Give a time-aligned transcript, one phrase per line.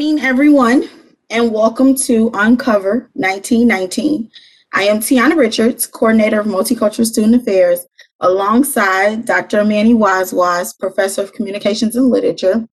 [0.00, 0.88] morning, everyone,
[1.28, 4.30] and welcome to Uncover 1919.
[4.72, 7.84] I am Tiana Richards, Coordinator of Multicultural Student Affairs,
[8.20, 9.62] alongside Dr.
[9.62, 10.32] Manny Waz
[10.72, 12.66] Professor of Communications and Literature,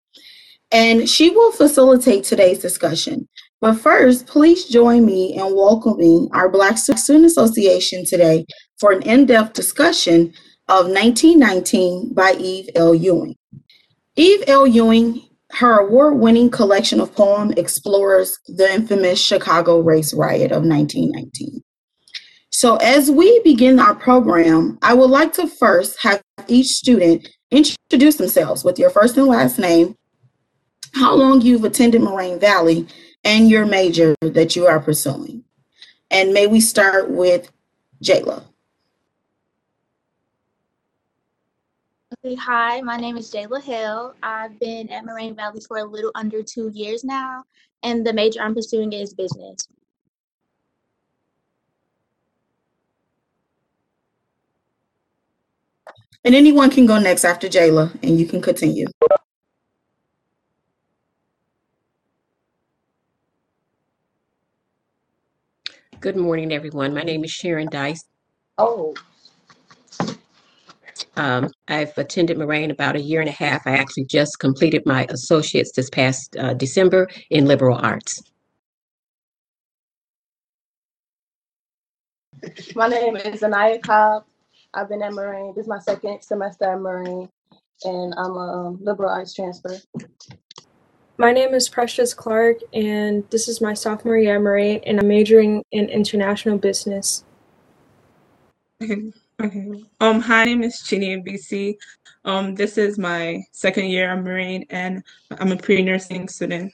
[0.72, 3.28] and she will facilitate today's discussion.
[3.60, 8.46] But first, please join me in welcoming our Black Student Association today
[8.80, 10.32] for an in-depth discussion
[10.70, 12.96] of 1919 by Eve L.
[12.96, 13.36] Ewing.
[14.16, 14.66] Eve L.
[14.66, 21.64] Ewing, her award-winning collection of poems explores the infamous Chicago race riot of 1919.
[22.52, 28.16] So as we begin our program, I would like to first have each student introduce
[28.16, 29.96] themselves with your first and last name,
[30.94, 32.88] how long you've attended Moraine Valley,
[33.24, 35.44] and your major that you are pursuing.
[36.10, 37.52] And may we start with
[38.04, 38.44] Jayla.
[42.36, 44.14] Hi, my name is Jayla Hill.
[44.22, 47.44] I've been at Moraine Valley for a little under two years now,
[47.84, 49.68] and the major I'm pursuing is business.
[56.26, 58.88] And anyone can go next after Jayla, and you can continue.
[66.00, 66.94] Good morning, everyone.
[66.94, 68.06] My name is Sharon Dice.
[68.58, 68.94] Oh.
[71.18, 73.66] Um, I've attended Moraine about a year and a half.
[73.66, 78.22] I actually just completed my associates this past uh, December in liberal arts.
[82.76, 84.26] My name is Anaya Cobb.
[84.76, 85.54] I've been at Moraine.
[85.56, 87.28] This is my second semester at Moraine,
[87.84, 89.76] and I'm a um, liberal arts transfer.
[91.18, 95.08] My name is Precious Clark, and this is my sophomore year at Moraine, and I'm
[95.08, 97.24] majoring in international business.
[99.40, 99.68] Okay.
[99.70, 99.84] Okay.
[100.00, 101.76] Um, hi, my name is Chini BC.
[102.26, 106.74] Um, this is my second year at Moraine, and I'm a pre-nursing student.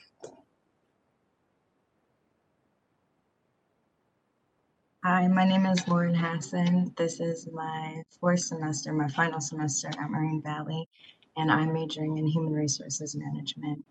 [5.03, 6.94] Hi, my name is Lauren Hassan.
[6.96, 10.88] This is my fourth semester, my final semester at Moraine Valley,
[11.35, 13.84] and I'm majoring in human resources management.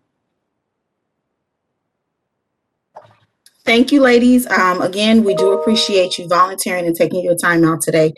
[3.65, 4.47] Thank you, ladies.
[4.47, 8.13] Um, again, we do appreciate you volunteering and taking your time out today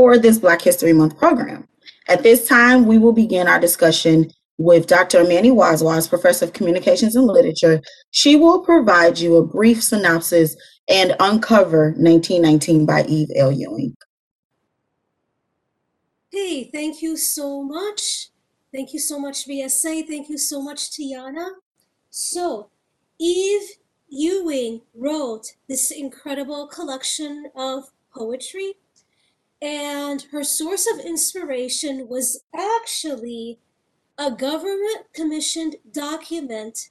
[0.00, 1.68] for this Black History Month program.
[2.08, 5.24] At this time, we will begin our discussion with Dr.
[5.24, 7.82] Manny Wazwaz, Professor of Communications and Literature.
[8.10, 10.56] She will provide you a brief synopsis
[10.88, 13.52] and uncover 1919 by Eve L.
[13.52, 13.94] Ewing.
[16.32, 18.30] Hey, thank you so much.
[18.72, 20.08] Thank you so much, BSA.
[20.08, 21.50] Thank you so much, Tiana.
[22.08, 22.70] So,
[23.18, 23.68] Eve
[24.08, 27.84] Ewing wrote this incredible collection of
[28.14, 28.76] poetry,
[29.62, 33.58] and her source of inspiration was actually
[34.18, 36.90] a government commissioned document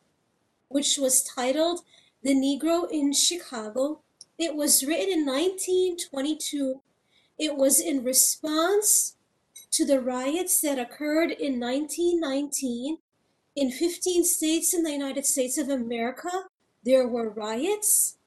[0.67, 1.81] which was titled
[2.23, 4.01] The Negro in Chicago.
[4.37, 6.81] It was written in 1922.
[7.37, 9.15] It was in response
[9.71, 12.97] to the riots that occurred in 1919
[13.55, 16.29] in 15 states in the United States of America
[16.83, 18.17] there were riots.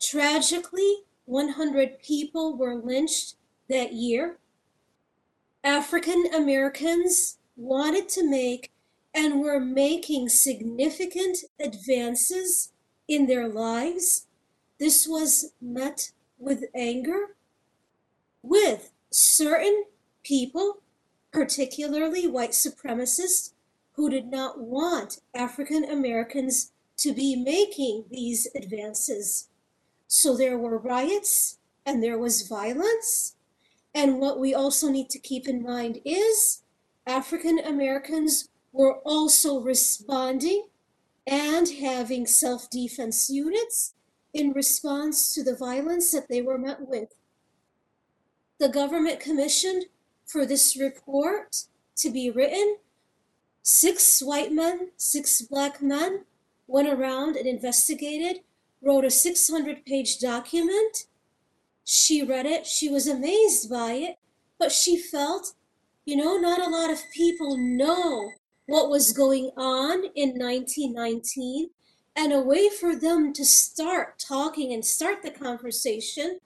[0.00, 3.36] Tragically, 100 people were lynched
[3.68, 4.38] that year.
[5.62, 8.72] African Americans wanted to make
[9.14, 12.72] and were making significant advances
[13.06, 14.26] in their lives.
[14.80, 17.36] This was met with anger,
[18.42, 19.84] with certain
[20.24, 20.78] people,
[21.32, 23.52] particularly white supremacists,
[23.92, 29.46] who did not want African Americans to be making these advances.
[30.12, 33.36] So there were riots and there was violence.
[33.94, 36.62] And what we also need to keep in mind is
[37.06, 40.66] African Americans were also responding
[41.28, 43.94] and having self defense units
[44.34, 47.14] in response to the violence that they were met with.
[48.58, 49.84] The government commissioned
[50.26, 51.66] for this report
[51.98, 52.78] to be written
[53.62, 56.24] six white men, six black men,
[56.66, 58.40] went around and investigated,
[58.82, 61.06] wrote a 600 page document.
[61.84, 64.18] She read it, she was amazed by it,
[64.58, 65.54] but she felt,
[66.04, 68.30] you know, not a lot of people know
[68.66, 71.70] what was going on in 1919.
[72.16, 76.40] And a way for them to start talking and start the conversation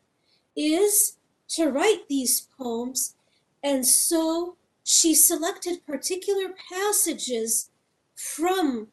[0.56, 1.16] is
[1.48, 3.14] to write these poems.
[3.62, 7.70] And so she selected particular passages
[8.14, 8.88] from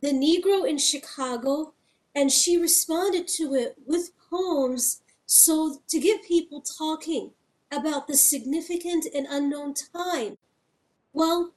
[0.00, 1.74] the Negro in Chicago,
[2.14, 7.30] and she responded to it with poems so to get people talking
[7.70, 10.36] about the significant and unknown time.
[11.12, 11.52] Well,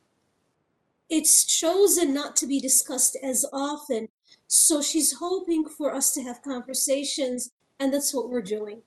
[1.09, 4.09] it's chosen not to be discussed as often,
[4.47, 8.81] So she's hoping for us to have conversations, and that's what we're doing.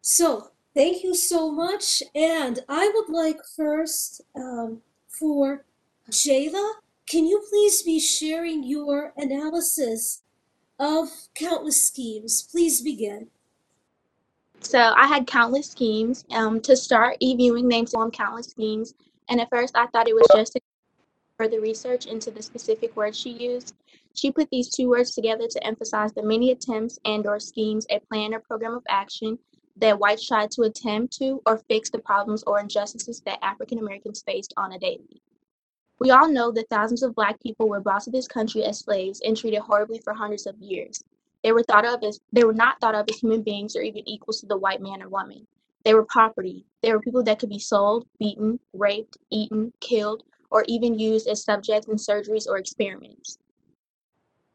[0.00, 2.02] So thank you so much.
[2.14, 5.64] And I would like first um, for
[6.10, 6.72] Jayla,
[7.06, 10.22] can you please be sharing your analysis
[10.78, 12.42] of countless schemes?
[12.50, 13.28] Please begin.
[14.60, 16.24] So I had countless schemes.
[16.30, 18.94] Um, to start, Eve Ewing named some countless schemes,
[19.28, 20.58] and at first I thought it was just
[21.38, 23.74] further research into the specific words she used.
[24.14, 28.00] She put these two words together to emphasize the many attempts and or schemes, a
[28.00, 29.38] plan or program of action
[29.76, 34.22] that whites tried to attempt to or fix the problems or injustices that African Americans
[34.26, 35.20] faced on a daily.
[35.98, 39.20] We all know that thousands of black people were brought to this country as slaves
[39.24, 41.02] and treated horribly for hundreds of years.
[41.42, 44.06] They were thought of as they were not thought of as human beings or even
[44.08, 45.46] equals to the white man or woman.
[45.84, 46.66] They were property.
[46.82, 51.44] They were people that could be sold, beaten, raped, eaten, killed, or even used as
[51.44, 53.38] subjects in surgeries or experiments.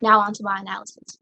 [0.01, 1.19] Now on to my analysis.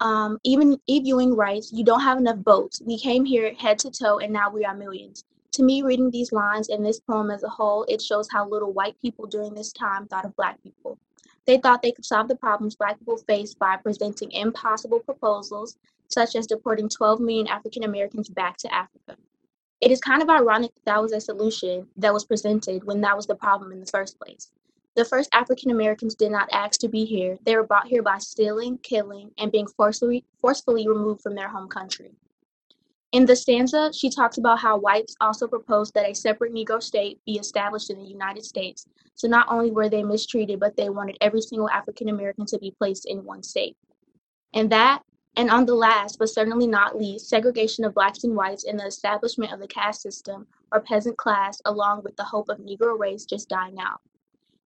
[0.00, 2.80] Um, even Eve Ewing writes, You don't have enough boats.
[2.84, 5.24] We came here head to toe and now we are millions.
[5.56, 8.74] To me, reading these lines and this poem as a whole, it shows how little
[8.74, 10.98] white people during this time thought of black people.
[11.46, 16.36] They thought they could solve the problems black people faced by presenting impossible proposals, such
[16.36, 19.16] as deporting 12 million African Americans back to Africa.
[19.80, 23.16] It is kind of ironic that that was a solution that was presented when that
[23.16, 24.52] was the problem in the first place.
[24.94, 27.38] The first African Americans did not ask to be here.
[27.46, 31.68] They were brought here by stealing, killing, and being forcefully, forcefully removed from their home
[31.68, 32.10] country.
[33.12, 37.20] In the stanza, she talks about how whites also proposed that a separate Negro state
[37.24, 38.86] be established in the United States.
[39.14, 42.74] So not only were they mistreated, but they wanted every single African American to be
[42.78, 43.76] placed in one state.
[44.52, 45.02] And that
[45.36, 48.86] and on the last, but certainly not least, segregation of blacks and whites and the
[48.86, 53.26] establishment of the caste system or peasant class, along with the hope of Negro race
[53.26, 54.00] just dying out.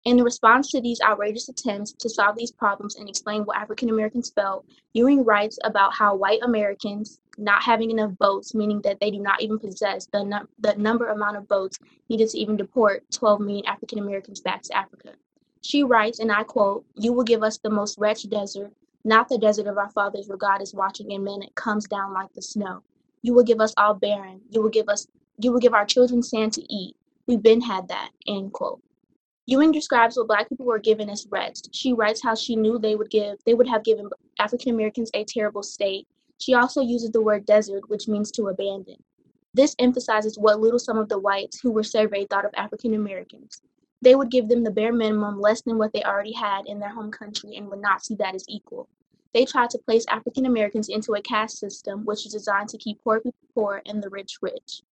[0.05, 4.29] In response to these outrageous attempts to solve these problems and explain what African Americans
[4.29, 9.19] felt, Ewing writes about how white Americans not having enough votes, meaning that they do
[9.19, 11.77] not even possess the, num- the number amount of votes
[12.09, 15.13] needed to even deport 12 million African Americans back to Africa.
[15.61, 18.71] She writes, and I quote, You will give us the most wretched desert,
[19.03, 22.13] not the desert of our fathers where God is watching and man it comes down
[22.13, 22.83] like the snow.
[23.21, 24.41] You will give us all barren.
[24.49, 25.07] You will give us
[25.41, 26.95] you will give our children sand to eat.
[27.27, 28.11] We've been had that.
[28.27, 28.81] End quote.
[29.49, 31.69] Ewing describes what black people were given as rest.
[31.73, 34.07] She writes how she knew they would give they would have given
[34.37, 36.07] African Americans a terrible state.
[36.37, 38.97] She also uses the word desert, which means to abandon.
[39.55, 43.59] This emphasizes what little some of the whites who were surveyed thought of African Americans.
[44.03, 46.93] They would give them the bare minimum, less than what they already had in their
[46.93, 48.87] home country, and would not see that as equal.
[49.33, 53.03] They tried to place African Americans into a caste system which is designed to keep
[53.03, 54.83] poor people poor and the rich rich.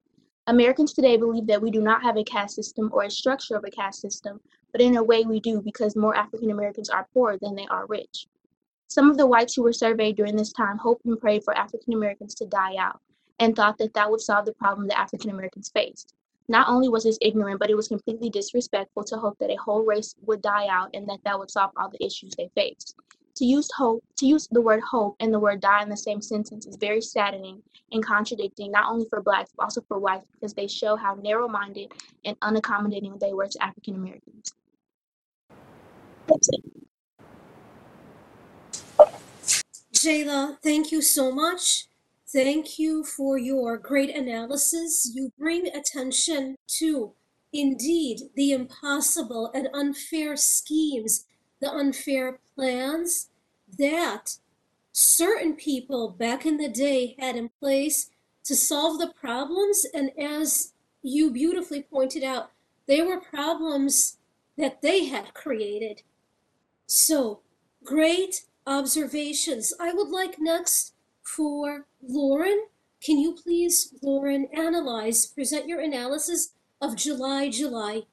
[0.47, 3.65] Americans today believe that we do not have a caste system or a structure of
[3.65, 4.39] a caste system,
[4.71, 7.85] but in a way we do because more African Americans are poor than they are
[7.87, 8.27] rich.
[8.87, 11.93] Some of the whites who were surveyed during this time hoped and prayed for African
[11.93, 13.01] Americans to die out
[13.39, 16.13] and thought that that would solve the problem that African Americans faced.
[16.47, 19.83] Not only was this ignorant, but it was completely disrespectful to hope that a whole
[19.83, 22.95] race would die out and that that would solve all the issues they faced.
[23.37, 26.23] To use hope, to use the word hope and the word die in the same
[26.23, 27.61] sentence is very saddening
[27.91, 31.91] and contradicting not only for blacks but also for whites because they show how narrow-minded
[32.25, 34.55] and unaccommodating they were to African Americans.
[39.93, 41.85] Jayla, thank you so much.
[42.33, 45.11] Thank you for your great analysis.
[45.13, 47.13] You bring attention to,
[47.53, 51.25] indeed, the impossible and unfair schemes,
[51.61, 53.29] the unfair plans
[53.77, 54.37] that
[54.91, 58.09] certain people back in the day had in place
[58.43, 59.85] to solve the problems.
[59.93, 60.73] And as
[61.03, 62.51] you beautifully pointed out,
[62.87, 64.17] they were problems
[64.57, 66.01] that they had created.
[66.87, 67.41] So,
[67.83, 69.73] great observations.
[69.79, 72.65] I would like next for Lauren.
[73.03, 78.03] Can you please, Lauren, analyze, present your analysis of July, July?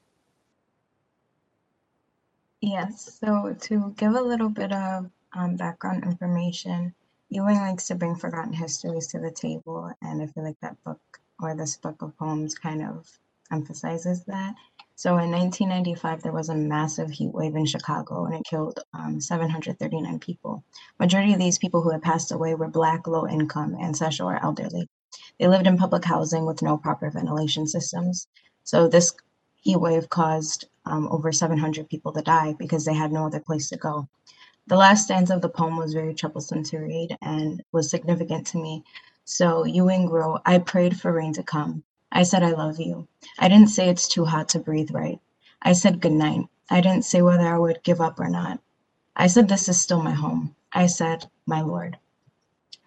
[2.65, 6.95] Yes, so to give a little bit of um, background information,
[7.29, 10.99] Ewing likes to bring forgotten histories to the table, and I feel like that book
[11.39, 13.07] or this book of poems kind of
[13.51, 14.55] emphasizes that.
[14.95, 19.21] So in 1995, there was a massive heat wave in Chicago and it killed um,
[19.21, 20.63] 739 people.
[20.99, 24.89] Majority of these people who had passed away were Black, low income, ancestral, or elderly.
[25.37, 28.27] They lived in public housing with no proper ventilation systems.
[28.63, 29.13] So this
[29.65, 33.69] heat wave caused um, over 700 people to die because they had no other place
[33.71, 34.07] to go.
[34.67, 38.59] The last stanza of the poem was very troublesome to read and was significant to
[38.59, 38.83] me.
[39.25, 41.83] So Ewing wrote, I prayed for rain to come.
[42.13, 43.07] I said, I love you.
[43.39, 45.19] I didn't say it's too hot to breathe right.
[45.61, 46.47] I said good night.
[46.71, 48.59] I didn't say whether I would give up or not.
[49.15, 50.55] I said, This is still my home.
[50.73, 51.97] I said, My Lord.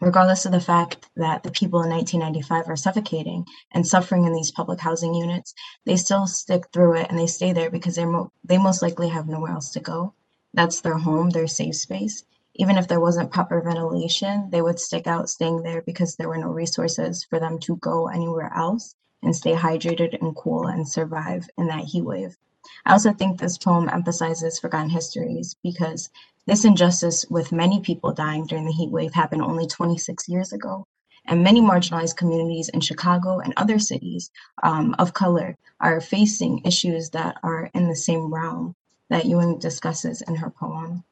[0.01, 4.53] Regardless of the fact that the people in 1995 are suffocating and suffering in these
[4.53, 8.31] public housing units, they still stick through it and they stay there because they're mo-
[8.45, 10.15] they most likely have nowhere else to go.
[10.55, 12.25] That's their home, their safe space.
[12.55, 16.39] Even if there wasn't proper ventilation, they would stick out staying there because there were
[16.39, 21.49] no resources for them to go anywhere else and stay hydrated and cool and survive
[21.59, 22.37] in that heat wave.
[22.85, 26.11] I also think this poem emphasizes forgotten histories because
[26.47, 30.87] this injustice with many people dying during the heat wave happened only 26 years ago.
[31.27, 34.31] And many marginalized communities in Chicago and other cities
[34.63, 38.75] um, of color are facing issues that are in the same realm
[39.11, 41.05] that Ewing discusses in her poem.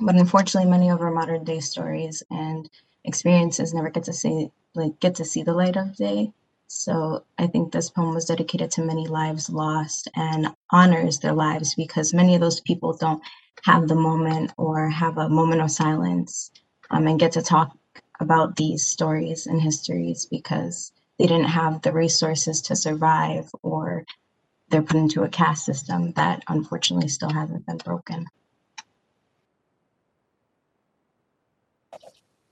[0.00, 2.68] But unfortunately, many of our modern day stories and
[3.04, 6.32] experiences never get to see like get to see the light of day.
[6.74, 11.74] So I think this poem was dedicated to many lives lost and honors their lives
[11.74, 13.22] because many of those people don't
[13.64, 16.50] have the moment or have a moment of silence
[16.90, 17.76] um, and get to talk
[18.20, 24.06] about these stories and histories because they didn't have the resources to survive or
[24.70, 28.26] they're put into a caste system that unfortunately still hasn't been broken.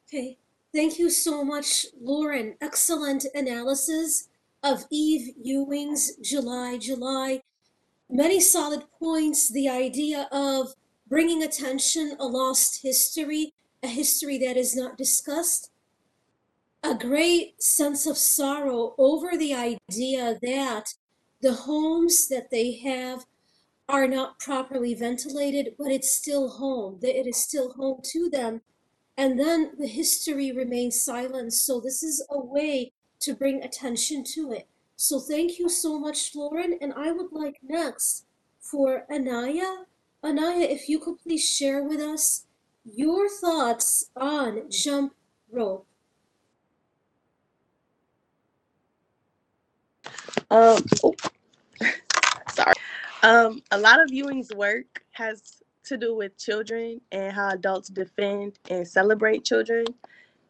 [0.08, 0.39] Okay,
[0.74, 2.56] thank you so much, Lauren.
[2.60, 4.28] Excellent analysis
[4.62, 7.42] of Eve Ewing's July, July.
[8.08, 9.48] Many solid points.
[9.48, 10.74] The idea of
[11.08, 15.70] bringing attention a lost history, a history that is not discussed.
[16.82, 20.94] A great sense of sorrow over the idea that
[21.42, 23.26] the homes that they have
[23.88, 26.98] are not properly ventilated, but it's still home.
[27.02, 28.62] that It is still home to them
[29.20, 31.52] and then the history remains silent.
[31.52, 34.66] So this is a way to bring attention to it.
[34.96, 36.78] So thank you so much, Lauren.
[36.80, 38.24] And I would like next
[38.60, 39.84] for Anaya.
[40.24, 42.46] Anaya, if you could please share with us
[42.82, 45.12] your thoughts on jump
[45.52, 45.86] rope.
[50.50, 51.14] Um, oh,
[52.54, 52.72] sorry.
[53.22, 58.58] Um, a lot of Ewing's work has to do with children and how adults defend
[58.68, 59.84] and celebrate children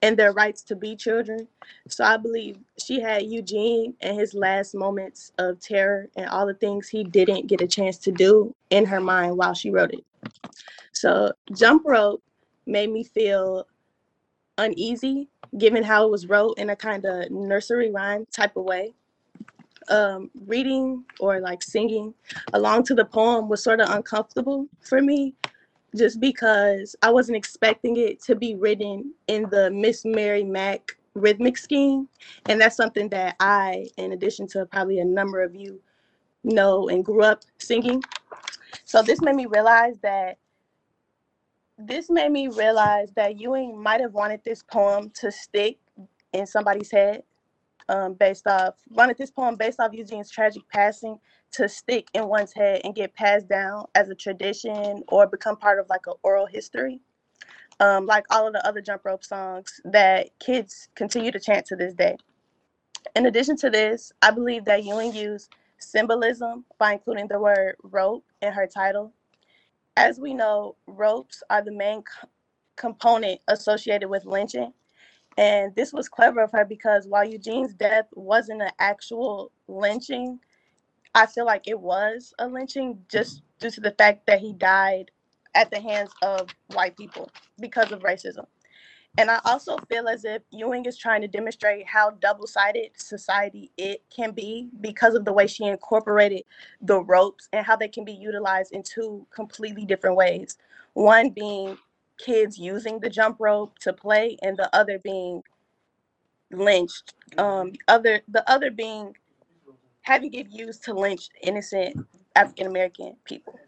[0.02, 1.46] and their rights to be children.
[1.88, 6.54] So I believe she had Eugene and his last moments of terror and all the
[6.54, 10.04] things he didn't get a chance to do in her mind while she wrote it.
[10.92, 12.22] So Jump Rope
[12.66, 13.66] made me feel
[14.58, 18.94] uneasy given how it was wrote in a kind of nursery rhyme type of way.
[19.90, 22.14] Um, reading or like singing
[22.52, 25.35] along to the poem was sort of uncomfortable for me
[25.97, 31.59] just because I wasn't expecting it to be written in the Miss Mary Mack rhythmic
[31.59, 32.09] scheme.
[32.47, 35.80] And that's something that I, in addition to probably a number of you,
[36.44, 38.02] know and grew up singing.
[38.85, 40.38] So this made me realize that
[41.78, 45.78] this made me realize that Ewing might have wanted this poem to stick
[46.32, 47.23] in somebody's head
[47.90, 51.18] um, based off wanted this poem based off Eugene's tragic passing
[51.52, 55.80] to stick in one's head and get passed down as a tradition or become part
[55.80, 57.00] of like an oral history.
[57.80, 61.76] Um, like all of the other jump rope songs that kids continue to chant to
[61.76, 62.16] this day.
[63.16, 68.25] In addition to this, I believe that Ewing used symbolism by including the word rope
[68.42, 69.12] in her title.
[69.97, 72.28] As we know, ropes are the main co-
[72.76, 74.73] component associated with lynching.
[75.37, 80.40] And this was clever of her because while Eugene's death wasn't an actual lynching,
[81.14, 85.10] I feel like it was a lynching just due to the fact that he died
[85.54, 88.46] at the hands of white people because of racism.
[89.18, 93.72] And I also feel as if Ewing is trying to demonstrate how double sided society
[93.76, 96.42] it can be because of the way she incorporated
[96.80, 100.58] the ropes and how they can be utilized in two completely different ways.
[100.94, 101.76] One being
[102.24, 105.42] kids using the jump rope to play, and the other being
[106.52, 107.14] lynched.
[107.38, 109.16] Um, other the other being
[110.02, 113.58] having it used to lynch innocent African American people.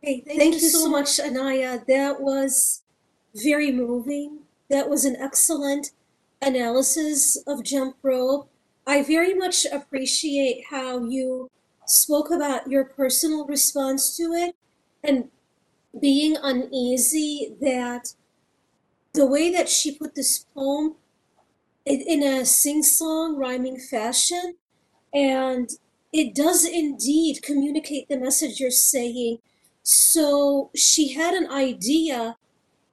[0.00, 1.80] Hey, thank, thank you, you so much, Anaya.
[1.86, 2.82] That was
[3.36, 4.40] very moving.
[4.68, 5.92] That was an excellent
[6.40, 8.50] analysis of jump rope.
[8.84, 11.48] I very much appreciate how you
[11.86, 14.54] spoke about your personal response to it
[15.02, 15.28] and
[16.00, 18.14] being uneasy that
[19.12, 20.96] the way that she put this poem
[21.84, 24.54] in a sing-song rhyming fashion
[25.12, 25.70] and
[26.12, 29.38] it does indeed communicate the message you're saying.
[29.82, 32.36] So she had an idea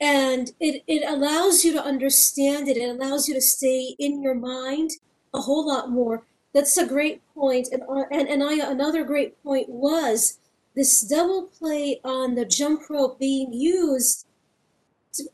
[0.01, 2.77] and it, it allows you to understand it.
[2.77, 4.91] It allows you to stay in your mind
[5.33, 6.23] a whole lot more.
[6.53, 7.69] That's a great point.
[7.71, 10.39] And, and, and I, another great point was
[10.75, 14.25] this double play on the jump rope being used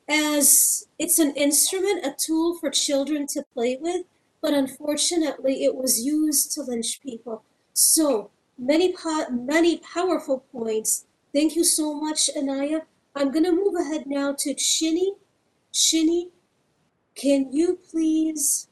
[0.08, 4.06] as it's an instrument, a tool for children to play with,
[4.42, 7.44] but unfortunately it was used to lynch people.
[7.74, 11.06] So many, po- many powerful points.
[11.34, 12.82] Thank you so much, Anaya.
[13.16, 15.14] I'm going to move ahead now to Chinny.
[15.74, 16.30] Chinny,
[17.16, 18.70] can you please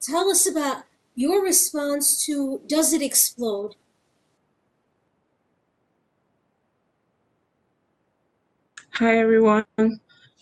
[0.00, 0.84] tell us about
[1.18, 3.74] your response to Does It Explode?
[8.92, 9.64] Hi everyone.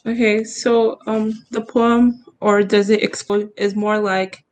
[0.04, 4.44] Okay, so um the poem or Does It Explode is more like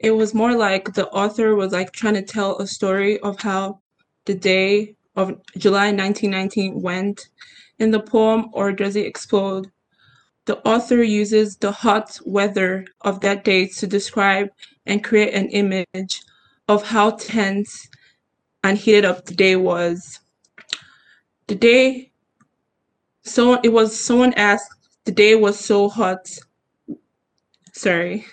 [0.00, 3.80] it was more like the author was like trying to tell a story of how
[4.24, 7.28] the day of July 1919 went
[7.78, 9.70] in the poem or Does It Explode?
[10.46, 14.48] The author uses the hot weather of that day to describe
[14.88, 16.22] and create an image
[16.68, 17.88] of how tense
[18.64, 20.20] and heated up the day was.
[21.46, 22.10] The day
[23.22, 26.28] someone it was someone asked the day was so hot.
[27.72, 28.26] Sorry.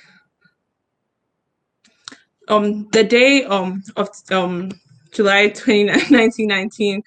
[2.47, 4.71] Um the day um of um
[5.11, 7.03] july 29 1919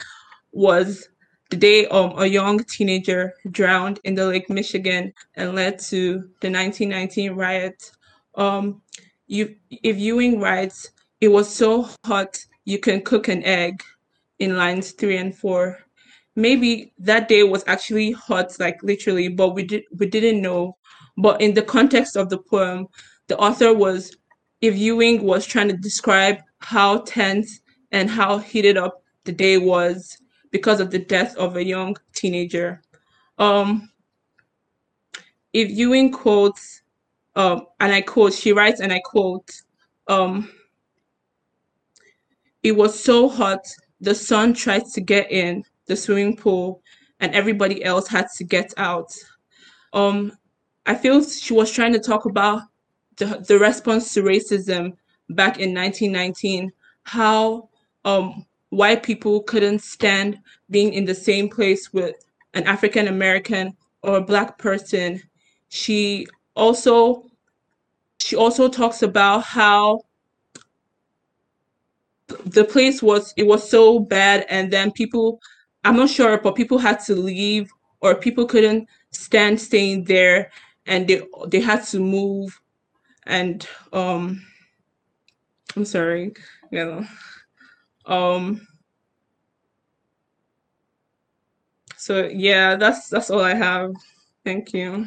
[0.53, 1.09] was
[1.51, 6.51] the day um a young teenager drowned in the lake michigan and led to the
[6.51, 7.91] 1919 riot.
[8.35, 8.83] Um
[9.29, 13.83] you Eve Ewing writes it was so hot you can cook an egg
[14.39, 15.79] in lines three and four.
[16.35, 20.77] Maybe that day was actually hot like literally but we did we didn't know.
[21.17, 22.89] But in the context of the poem
[23.29, 24.17] the author was
[24.61, 27.61] Eve Ewing was trying to describe how tense
[27.93, 30.17] and how heated up the day was
[30.51, 32.83] because of the death of a young teenager.
[33.39, 33.91] Um
[35.53, 36.78] Eve Ewing quotes
[37.39, 39.51] um and i quote she writes and i quote
[40.09, 40.51] um
[42.63, 43.65] it was so hot
[44.01, 46.83] the sun tried to get in the swimming pool
[47.21, 49.13] and everybody else had to get out.
[49.93, 50.33] Um,
[50.87, 52.63] I feel she was trying to talk about
[53.17, 54.93] the, the response to racism
[55.31, 56.73] back in 1919,
[57.03, 57.69] how
[58.05, 60.39] um, white people couldn't stand
[60.71, 62.15] being in the same place with
[62.55, 65.21] an African American or a black person.
[65.69, 67.28] She also
[68.29, 70.03] she also talks about how
[72.45, 75.41] the place was it was so bad and then people
[75.83, 77.71] I'm not sure, but people had to leave
[78.03, 80.51] or people couldn't stand staying there
[80.85, 82.61] and they they had to move
[83.27, 84.45] and um
[85.75, 86.35] I'm sorry,
[86.71, 87.07] you know.
[88.15, 88.67] Um
[91.97, 93.93] so yeah, that's that's all I have.
[94.45, 95.07] Thank you.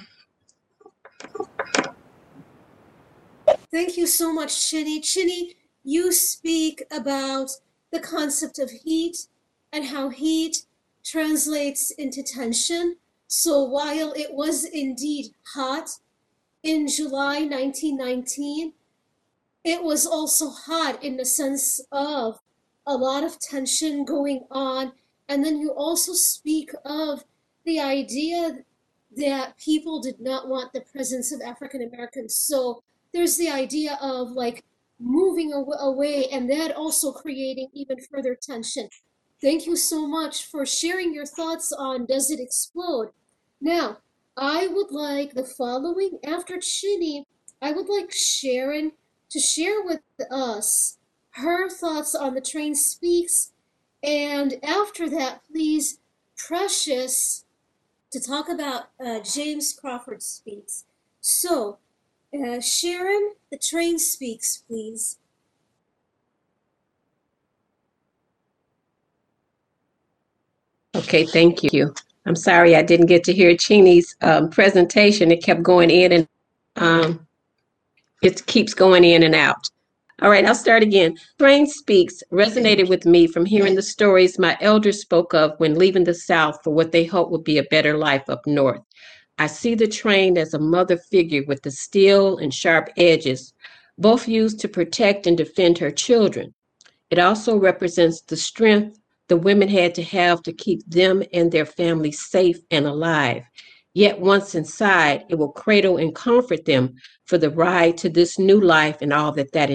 [3.72, 5.00] Thank you so much, Chinny.
[5.00, 7.52] Chinny, you speak about
[7.92, 9.28] the concept of heat
[9.72, 10.66] and how heat
[11.06, 12.98] translates into tension.
[13.28, 15.90] So while it was indeed hot
[16.64, 18.74] in July 1919,
[19.64, 22.40] it was also hot in the sense of
[22.86, 24.92] a lot of tension going on.
[25.30, 27.24] And then you also speak of
[27.66, 28.66] the idea
[29.16, 32.36] that people did not want the presence of African Americans.
[32.36, 34.64] So there's the idea of like
[35.00, 38.90] moving aw- away and that also creating even further tension.
[39.42, 43.10] Thank you so much for sharing your thoughts on Does It Explode?
[43.60, 43.98] Now,
[44.38, 47.26] I would like the following after Chinny,
[47.62, 48.92] I would like Sharon
[49.30, 50.98] to share with us
[51.32, 53.52] her thoughts on The Train Speaks.
[54.04, 56.00] And after that, please,
[56.38, 57.46] Precious,
[58.12, 60.86] to talk about uh, James Crawford Speaks.
[61.20, 61.78] So,
[62.34, 65.18] uh, Sharon, The Train Speaks, please.
[70.96, 71.94] Okay, thank you.
[72.26, 75.32] I'm sorry I didn't get to hear Cheney's um, presentation.
[75.32, 76.28] It kept going in and
[76.76, 77.28] um,
[78.22, 79.70] it keeps going in and out.
[80.22, 81.18] All right, I'll start again.
[81.40, 86.04] Train Speaks resonated with me from hearing the stories my elders spoke of when leaving
[86.04, 88.82] the South for what they hoped would be a better life up north.
[89.42, 93.56] I see the train as a mother figure with the steel and sharp edges,
[93.98, 96.54] both used to protect and defend her children.
[97.10, 99.00] It also represents the strength
[99.30, 103.44] the women had to have to keep them and their families safe and alive.
[103.96, 106.94] Yet once inside, it will cradle and comfort them
[107.26, 109.72] for the ride to this new life and all that that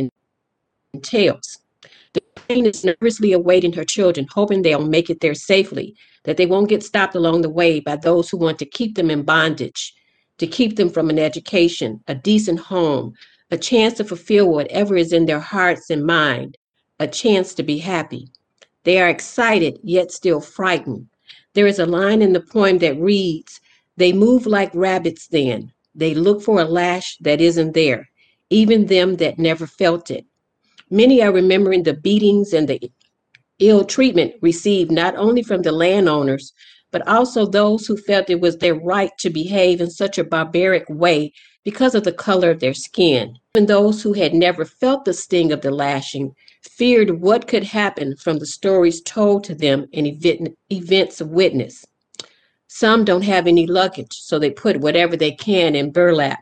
[0.94, 1.58] entails.
[2.46, 6.68] Queen is nervously awaiting her children, hoping they'll make it there safely, that they won't
[6.68, 9.92] get stopped along the way by those who want to keep them in bondage,
[10.38, 13.14] to keep them from an education, a decent home,
[13.50, 16.56] a chance to fulfill whatever is in their hearts and mind,
[17.00, 18.28] a chance to be happy.
[18.84, 21.08] They are excited, yet still frightened.
[21.54, 23.60] There is a line in the poem that reads,
[23.96, 25.72] They move like rabbits then.
[25.96, 28.08] They look for a lash that isn't there,
[28.50, 30.26] even them that never felt it.
[30.90, 32.80] Many are remembering the beatings and the
[33.58, 36.52] ill treatment received not only from the landowners,
[36.92, 40.84] but also those who felt it was their right to behave in such a barbaric
[40.88, 41.32] way
[41.64, 43.36] because of the color of their skin.
[43.56, 48.14] Even those who had never felt the sting of the lashing feared what could happen
[48.16, 51.86] from the stories told to them and event, events witnessed.
[52.68, 56.38] Some don't have any luggage, so they put whatever they can in burlap,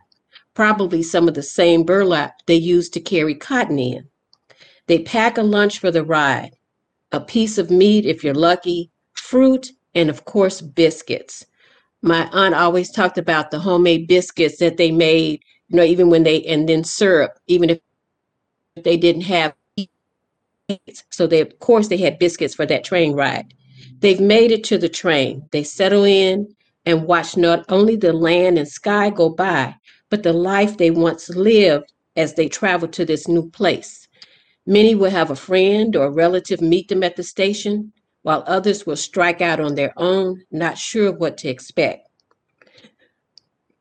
[0.52, 4.08] probably some of the same burlap they use to carry cotton in.
[4.86, 6.56] They pack a lunch for the ride,
[7.12, 11.46] a piece of meat if you're lucky, fruit, and of course, biscuits.
[12.02, 16.22] My aunt always talked about the homemade biscuits that they made, you know, even when
[16.22, 17.80] they, and then syrup, even if
[18.82, 19.54] they didn't have
[21.10, 23.52] so they of course they had biscuits for that train ride.
[24.00, 25.46] They've made it to the train.
[25.52, 26.48] They settle in
[26.86, 29.74] and watch not only the land and sky go by
[30.10, 34.03] but the life they once lived as they travel to this new place
[34.66, 38.86] many will have a friend or a relative meet them at the station while others
[38.86, 42.08] will strike out on their own not sure what to expect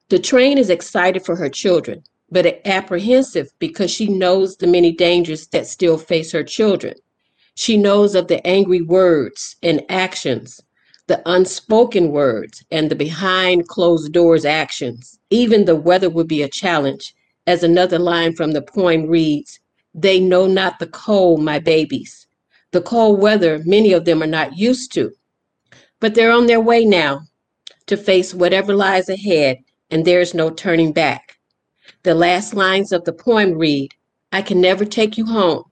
[0.10, 5.46] the train is excited for her children but apprehensive because she knows the many dangers
[5.50, 6.96] that still face her children.
[7.54, 10.60] She knows of the angry words and actions,
[11.06, 15.20] the unspoken words, and the behind closed doors actions.
[15.30, 17.14] Even the weather would be a challenge,
[17.46, 19.60] as another line from the poem reads
[19.94, 22.28] They know not the cold, my babies.
[22.72, 25.12] The cold weather, many of them are not used to.
[26.00, 27.22] But they're on their way now
[27.86, 31.38] to face whatever lies ahead, and there's no turning back.
[32.04, 33.92] The last lines of the poem read,
[34.32, 35.64] I can never take you home.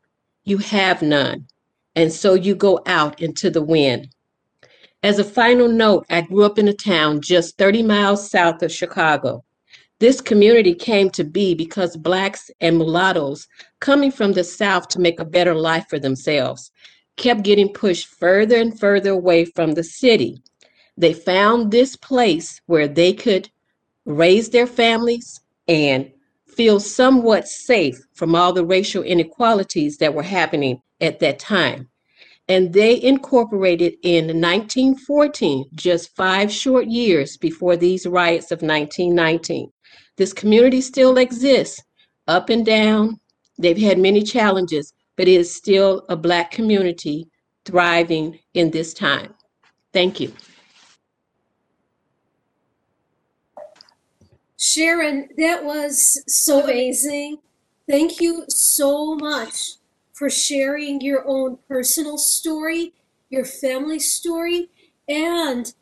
[0.43, 1.47] You have none.
[1.95, 4.09] And so you go out into the wind.
[5.03, 8.71] As a final note, I grew up in a town just 30 miles south of
[8.71, 9.43] Chicago.
[10.01, 13.47] This community came to be because Blacks and mulattoes
[13.81, 16.71] coming from the South to make a better life for themselves
[17.17, 20.41] kept getting pushed further and further away from the city.
[20.97, 23.51] They found this place where they could
[24.05, 26.11] raise their families and
[26.47, 31.87] feel somewhat safe from all the racial inequalities that were happening at that time.
[32.47, 39.71] And they incorporated in 1914, just five short years before these riots of 1919.
[40.17, 41.81] This community still exists
[42.27, 43.19] up and down.
[43.57, 47.27] They've had many challenges, but it is still a Black community
[47.65, 49.33] thriving in this time.
[49.93, 50.33] Thank you.
[54.57, 57.37] Sharon, that was so amazing.
[57.89, 59.73] Thank you so much
[60.13, 62.93] for sharing your own personal story,
[63.29, 64.69] your family story,
[65.07, 65.73] and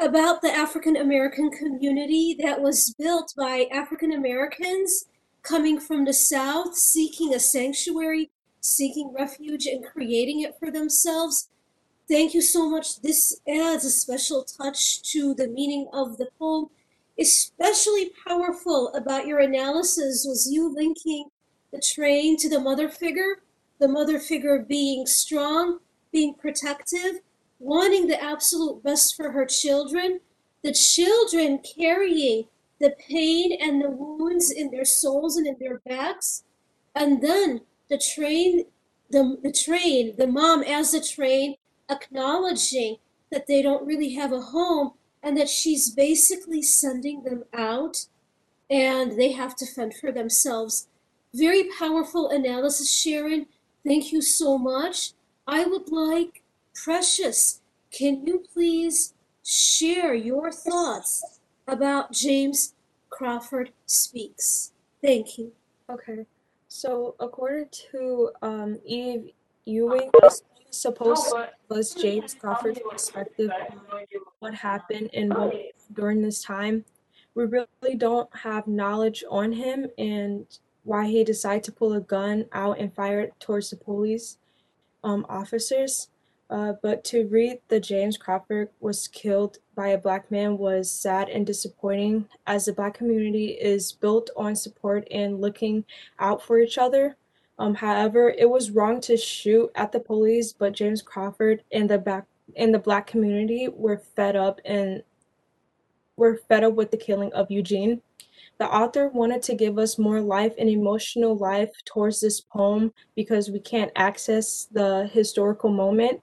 [0.00, 5.06] about the African American community that was built by African Americans
[5.42, 8.30] coming from the South, seeking a sanctuary,
[8.60, 11.48] seeking refuge, and creating it for themselves.
[12.08, 13.00] Thank you so much.
[13.00, 16.70] This adds a special touch to the meaning of the poem
[17.18, 21.28] especially powerful about your analysis was you linking
[21.72, 23.42] the train to the mother figure,
[23.80, 25.78] the mother figure being strong,
[26.12, 27.20] being protective,
[27.58, 30.20] wanting the absolute best for her children,
[30.62, 32.44] the children carrying
[32.80, 36.44] the pain and the wounds in their souls and in their backs,
[36.94, 38.64] and then the train,
[39.10, 41.56] the, the train, the mom as the train,
[41.90, 42.96] acknowledging
[43.30, 44.92] that they don't really have a home
[45.22, 48.06] and that she's basically sending them out
[48.70, 50.88] and they have to fend for themselves.
[51.34, 53.46] Very powerful analysis, Sharon.
[53.84, 55.12] Thank you so much.
[55.46, 56.37] I would like,
[56.84, 57.60] Precious,
[57.90, 59.14] can you please
[59.44, 62.74] share your thoughts about James
[63.10, 64.72] Crawford Speaks?
[65.02, 65.52] Thank you.
[65.90, 66.26] Okay.
[66.68, 69.30] So, according to um, Eve
[69.64, 70.10] Ewing,
[70.70, 71.34] supposed
[71.68, 73.50] was James Crawford's perspective
[73.90, 74.02] on
[74.38, 75.54] what happened and what
[75.94, 76.84] during this time.
[77.34, 80.46] We really don't have knowledge on him and
[80.84, 84.38] why he decided to pull a gun out and fire it towards the police
[85.02, 86.08] um, officers.
[86.50, 91.28] Uh, but to read that James Crawford was killed by a black man was sad
[91.28, 95.84] and disappointing, as the black community is built on support and looking
[96.18, 97.16] out for each other.
[97.58, 101.98] Um, however, it was wrong to shoot at the police, but James Crawford and the
[101.98, 105.02] back in the black community were fed up and
[106.16, 108.00] were fed up with the killing of Eugene.
[108.58, 113.50] The author wanted to give us more life and emotional life towards this poem because
[113.50, 116.20] we can't access the historical moment.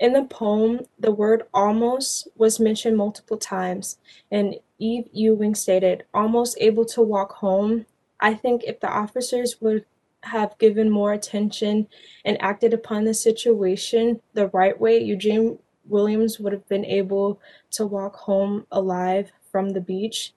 [0.00, 3.98] In the poem, the word almost was mentioned multiple times,
[4.30, 7.86] and Eve Ewing stated, almost able to walk home.
[8.20, 9.84] I think if the officers would
[10.24, 11.86] have given more attention
[12.24, 17.40] and acted upon the situation the right way, Eugene Williams would have been able
[17.72, 20.32] to walk home alive from the beach.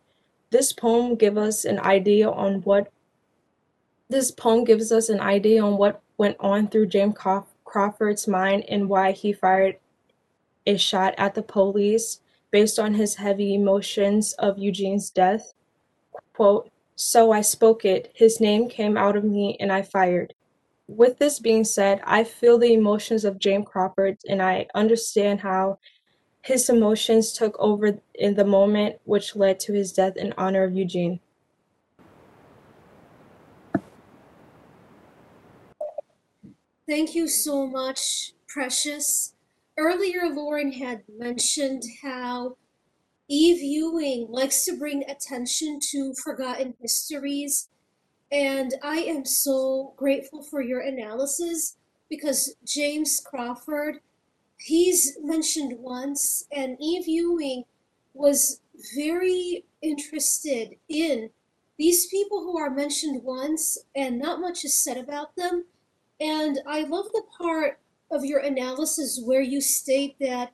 [0.50, 2.92] This poem gives us an idea on what
[4.10, 7.16] this poem gives us an idea on what went on through James
[7.68, 9.78] Crawford's mind and why he fired
[10.66, 15.54] a shot at the police based on his heavy emotions of Eugene's death.
[16.34, 20.34] Quote, so I spoke it, his name came out of me, and I fired.
[20.88, 25.78] With this being said, I feel the emotions of James Crawford, and I understand how
[26.42, 30.74] his emotions took over in the moment which led to his death in honor of
[30.74, 31.20] Eugene.
[36.88, 39.34] Thank you so much, Precious.
[39.78, 42.56] Earlier, Lauren had mentioned how
[43.28, 47.68] Eve Ewing likes to bring attention to forgotten histories,
[48.32, 51.76] and I am so grateful for your analysis
[52.10, 54.00] because James Crawford,
[54.58, 57.66] he's mentioned once, and Eve Ewing
[58.14, 58.62] was
[58.96, 61.32] very interested in
[61.78, 65.66] these people who are mentioned once and not much is said about them.
[66.20, 67.80] And I love the part
[68.12, 70.52] of your analysis where you state that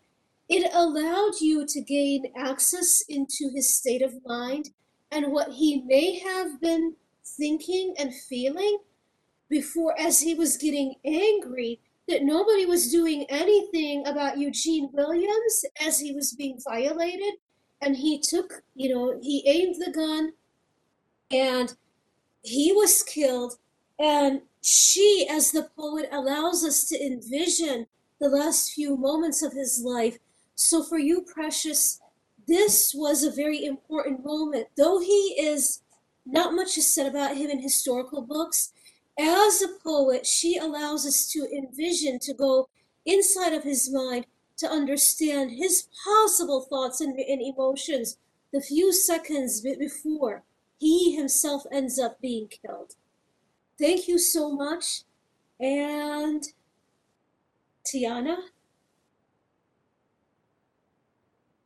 [0.50, 4.72] it allowed you to gain access into his state of mind
[5.12, 6.96] and what he may have been
[7.26, 8.80] thinking and feeling
[9.50, 16.00] before as he was getting angry that nobody was doing anything about Eugene Williams as
[16.00, 17.36] he was being violated.
[17.82, 20.34] And he took you know he aimed the gun
[21.32, 21.74] and
[22.42, 23.54] he was killed.
[24.00, 27.88] And she as the poet allows us to envision
[28.20, 30.18] the last few moments of his life
[30.56, 32.00] so for you, Precious,
[32.48, 34.68] this was a very important moment.
[34.78, 35.82] Though he is
[36.26, 38.72] not much is said about him in historical books,
[39.20, 42.70] as a poet, she allows us to envision, to go
[43.06, 44.26] inside of his mind,
[44.58, 48.18] to understand his possible thoughts and, and emotions
[48.52, 50.44] the few seconds before
[50.80, 52.96] he himself ends up being killed.
[53.80, 55.04] Thank you so much.
[55.60, 56.44] And
[57.86, 58.38] Tiana?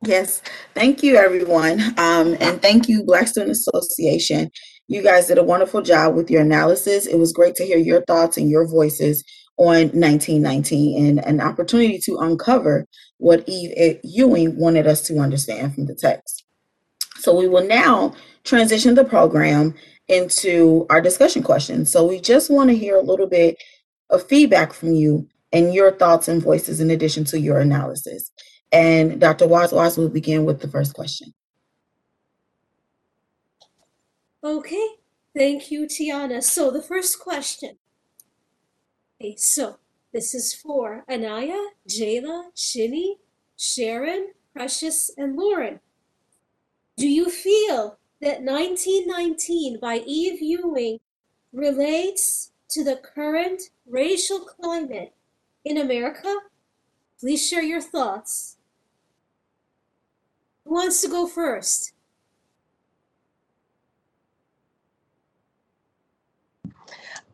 [0.04, 0.42] Yes,
[0.74, 1.80] thank you, everyone.
[1.98, 4.50] Um, and thank you, Black Student Association.
[4.86, 7.06] You guys did a wonderful job with your analysis.
[7.06, 9.24] It was great to hear your thoughts and your voices
[9.58, 12.86] on 1919 and an opportunity to uncover
[13.18, 16.44] what Eve Ewing wanted us to understand from the text.
[17.16, 19.74] So we will now transition the program
[20.08, 21.92] into our discussion questions.
[21.92, 23.56] So we just want to hear a little bit
[24.10, 28.30] of feedback from you and your thoughts and voices in addition to your analysis.
[28.72, 29.46] And Dr.
[29.46, 31.32] Waz will begin with the first question.
[34.44, 34.86] Okay,
[35.36, 36.42] thank you, Tiana.
[36.42, 37.78] So the first question.
[39.20, 39.78] Okay, so
[40.12, 43.18] this is for Anaya, Jayla, Shinny,
[43.56, 45.80] Sharon, Precious, and Lauren.
[46.96, 51.00] Do you feel that 1919 by Eve Ewing
[51.52, 55.14] relates to the current racial climate
[55.64, 56.34] in America?
[57.20, 58.56] Please share your thoughts.
[60.64, 61.92] Who wants to go first?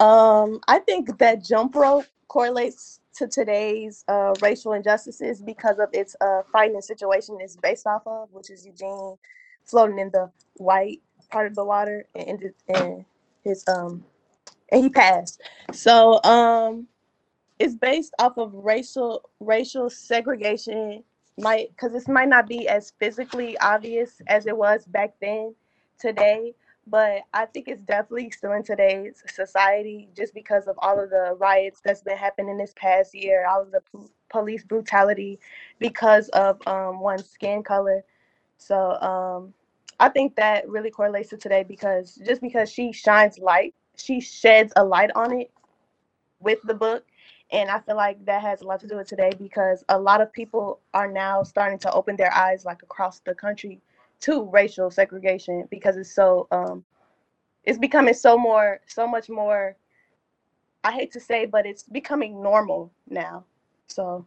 [0.01, 6.17] Um, I think that jump rope correlates to today's uh, racial injustices because of its
[6.21, 9.17] uh, frightening situation it's based off of, which is Eugene
[9.67, 13.05] floating in the white part of the water and, and
[13.45, 14.05] his um
[14.73, 15.41] and he passed.
[15.73, 16.89] So um,
[17.59, 21.03] it's based off of racial racial segregation
[21.39, 25.55] might because this might not be as physically obvious as it was back then
[25.99, 26.55] today
[26.87, 31.37] but i think it's definitely still in today's society just because of all of the
[31.41, 35.39] riots that's been happening this past year all of the p- police brutality
[35.81, 38.05] because of um, one's skin color
[38.65, 39.53] so um,
[40.01, 44.73] i think that really correlates to today because just because she shines light she sheds
[44.77, 45.51] a light on it
[46.41, 47.05] with the book
[47.53, 50.21] and I feel like that has a lot to do with today because a lot
[50.21, 53.81] of people are now starting to open their eyes like across the country
[54.21, 56.85] to racial segregation because it's so um
[57.65, 59.77] it's becoming so more so much more
[60.83, 63.45] I hate to say but it's becoming normal now.
[63.89, 64.27] So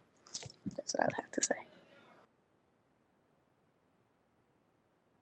[0.76, 1.56] that's what I'd have to say.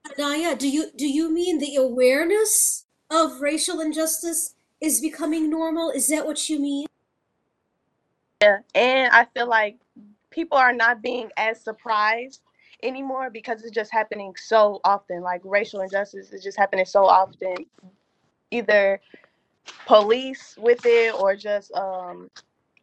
[0.05, 5.89] Anaya, do you do you mean the awareness of racial injustice is becoming normal?
[5.89, 6.87] Is that what you mean?
[8.41, 9.77] Yeah, and I feel like
[10.29, 12.41] people are not being as surprised
[12.83, 15.21] anymore because it's just happening so often.
[15.21, 17.55] Like racial injustice is just happening so often.
[18.51, 19.01] Either
[19.87, 22.29] police with it or just um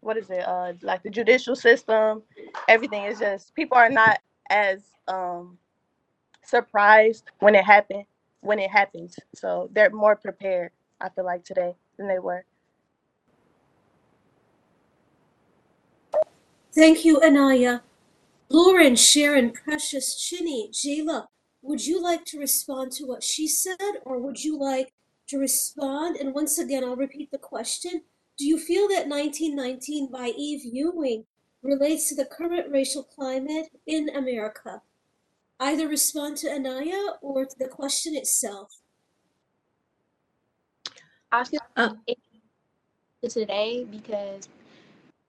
[0.00, 2.22] what is it uh like the judicial system
[2.68, 4.18] everything is just people are not
[4.50, 5.56] as um
[6.56, 8.04] surprised when it happened
[8.40, 12.44] when it happens so they're more prepared i feel like today than they were
[16.74, 17.82] Thank you, Anaya.
[18.48, 21.26] Lauren, Sharon, Precious, Chinny, Jayla,
[21.60, 24.94] would you like to respond to what she said, or would you like
[25.28, 26.16] to respond?
[26.16, 28.02] And once again, I'll repeat the question.
[28.38, 31.26] Do you feel that 1919 by Eve Ewing
[31.62, 34.80] relates to the current racial climate in America?
[35.62, 38.74] Either respond to Anaya or to the question itself.
[41.30, 41.94] I feel Uh,
[43.22, 44.48] today because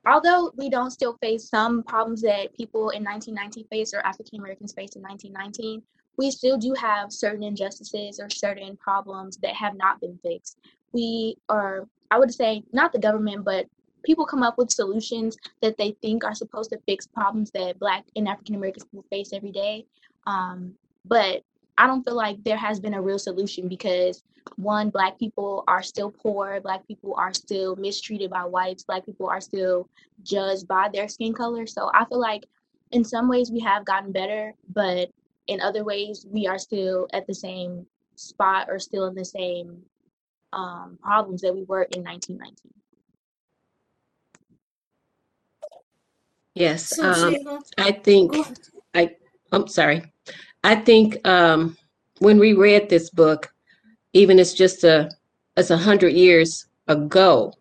[0.08, 4.74] although we don't still face some problems that people in 1919 faced or African Americans
[4.74, 5.84] faced in 1919,
[6.18, 10.58] we still do have certain injustices or certain problems that have not been fixed.
[10.94, 13.68] We are, I would say, not the government, but
[14.04, 18.04] people come up with solutions that they think are supposed to fix problems that Black
[18.16, 19.86] and African Americans people face every day.
[20.26, 21.44] Um, but
[21.78, 24.24] I don't feel like there has been a real solution because
[24.58, 29.28] one, black people are still poor, black people are still mistreated by whites, black people
[29.28, 29.90] are still
[30.24, 31.66] judged by their skin color.
[31.66, 32.46] So I feel like
[32.92, 35.10] in some ways we have gotten better, but
[35.48, 39.82] in other ways we are still at the same spot or still in the same
[40.54, 42.72] um, problems that we were in 1919.
[46.54, 47.36] yes, um,
[47.78, 48.36] I think.
[48.94, 49.16] I,
[49.54, 50.04] I'm sorry.
[50.64, 51.78] I think um,
[52.20, 53.54] when we read this book,
[54.14, 55.12] even it's just a,
[55.56, 57.54] it's a hundred years ago,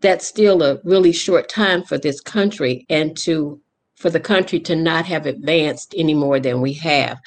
[0.00, 3.60] that's still a really short time for this country and to,
[3.96, 7.18] for the country to not have advanced any more than we have.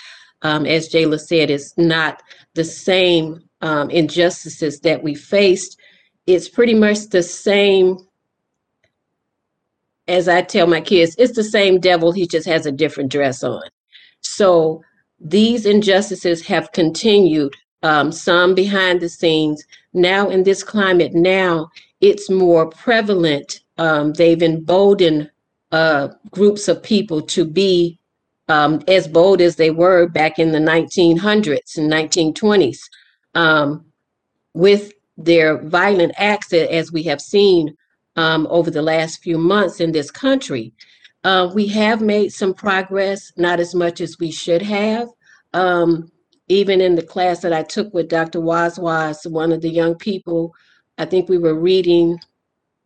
[0.41, 2.22] Um, as Jayla said, it's not
[2.56, 5.80] the same um, injustices that we faced.
[6.26, 7.98] It's pretty much the same
[10.08, 13.43] as I tell my kids, it's the same devil, he just has a different dress
[13.43, 13.62] on.
[14.22, 14.84] So
[15.20, 19.64] these injustices have continued, um, some behind the scenes.
[19.94, 21.70] Now, in this climate, now
[22.02, 23.62] it's more prevalent.
[23.78, 25.30] Um, they've emboldened
[25.72, 28.00] uh, groups of people to be
[28.48, 32.80] um, as bold as they were back in the 1900s and 1920s
[33.36, 33.86] um,
[34.54, 37.76] with their violent acts, as we have seen
[38.16, 40.74] um, over the last few months in this country.
[41.24, 45.08] Uh, we have made some progress, not as much as we should have.
[45.54, 46.12] Um,
[46.48, 48.40] even in the class that I took with Dr.
[48.40, 50.54] Wazwaz, one of the young people,
[50.98, 52.18] I think we were reading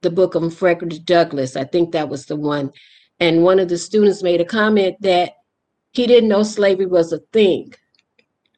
[0.02, 1.56] the book of Frederick Douglass.
[1.56, 2.72] I think that was the one.
[3.20, 5.34] And one of the students made a comment that
[5.92, 7.74] he didn't know slavery was a thing.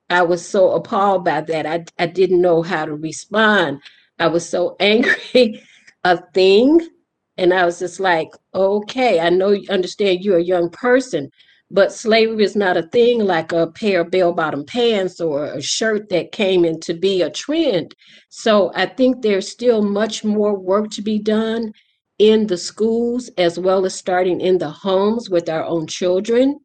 [0.10, 1.66] I was so appalled by that.
[1.66, 3.82] I, I didn't know how to respond.
[4.20, 5.62] I was so angry.
[6.06, 6.88] a thing.
[7.38, 11.30] And I was just like, okay, I know you understand you're a young person,
[11.72, 15.62] but slavery is not a thing like a pair of bell bottom pants or a
[15.62, 17.94] shirt that came in to be a trend.
[18.30, 21.74] So I think there's still much more work to be done
[22.20, 26.60] in the schools as well as starting in the homes with our own children.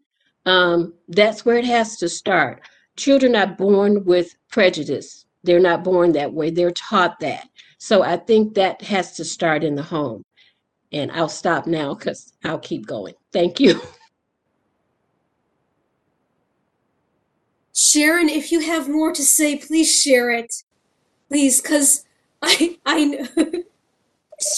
[0.47, 2.63] Um, that's where it has to start.
[2.97, 5.25] Children are born with prejudice.
[5.43, 6.51] They're not born that way.
[6.51, 7.49] They're taught that.
[7.79, 10.23] So I think that has to start in the home.
[10.93, 13.15] And I'll stop now because I'll keep going.
[13.33, 13.81] Thank you.
[17.75, 20.63] Sharon, if you have more to say, please share it.
[21.29, 22.05] Please, because
[22.43, 23.27] I I know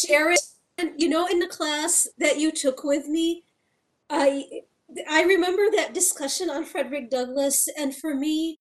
[0.06, 0.36] Sharon,
[0.96, 3.44] you know, in the class that you took with me,
[4.10, 4.62] I
[5.08, 8.58] I remember that discussion on Frederick Douglass, and for me,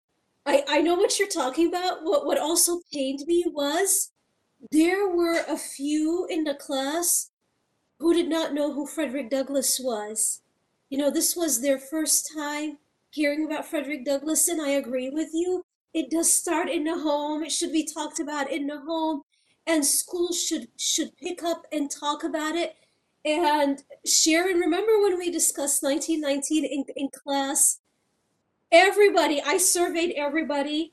[0.47, 2.03] I, I know what you're talking about.
[2.03, 4.11] What what also pained me was
[4.71, 7.28] there were a few in the class
[7.99, 10.41] who did not know who Frederick Douglass was.
[10.91, 12.79] You know, this was their first time
[13.11, 15.65] hearing about Frederick Douglass, and I agree with you.
[15.95, 17.43] It does start in the home.
[17.43, 19.23] It should be talked about in the home,
[19.67, 22.77] and schools should should pick up and talk about it.
[23.25, 27.81] And Sharon, remember when we discussed 1919 in, in class?
[28.71, 30.93] Everybody, I surveyed everybody.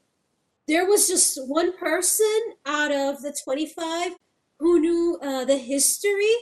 [0.67, 4.13] There was just one person out of the 25
[4.59, 6.33] who knew uh, the history.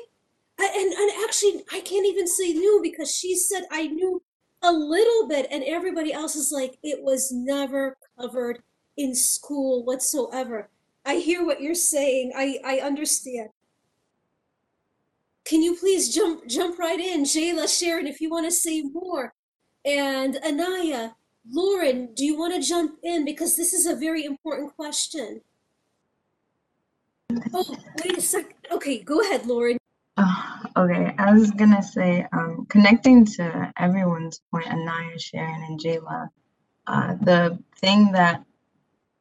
[0.59, 4.21] And, and actually, I can't even say knew because she said I knew
[4.61, 8.61] a little bit, and everybody else is like, it was never covered
[8.95, 10.69] in school whatsoever.
[11.05, 12.31] I hear what you're saying.
[12.35, 13.49] I, I understand.
[15.45, 19.33] Can you please jump jump right in, Jayla, Sharon, if you want to say more,
[19.83, 21.15] and Anaya,
[21.51, 25.41] Lauren, do you want to jump in because this is a very important question?
[27.53, 28.55] Oh, wait a sec.
[28.71, 29.77] Okay, go ahead, Lauren.
[30.17, 36.29] Oh, okay, I was gonna say, um, connecting to everyone's point, Anaya, Sharon, and Jayla,
[36.87, 38.43] uh, the thing that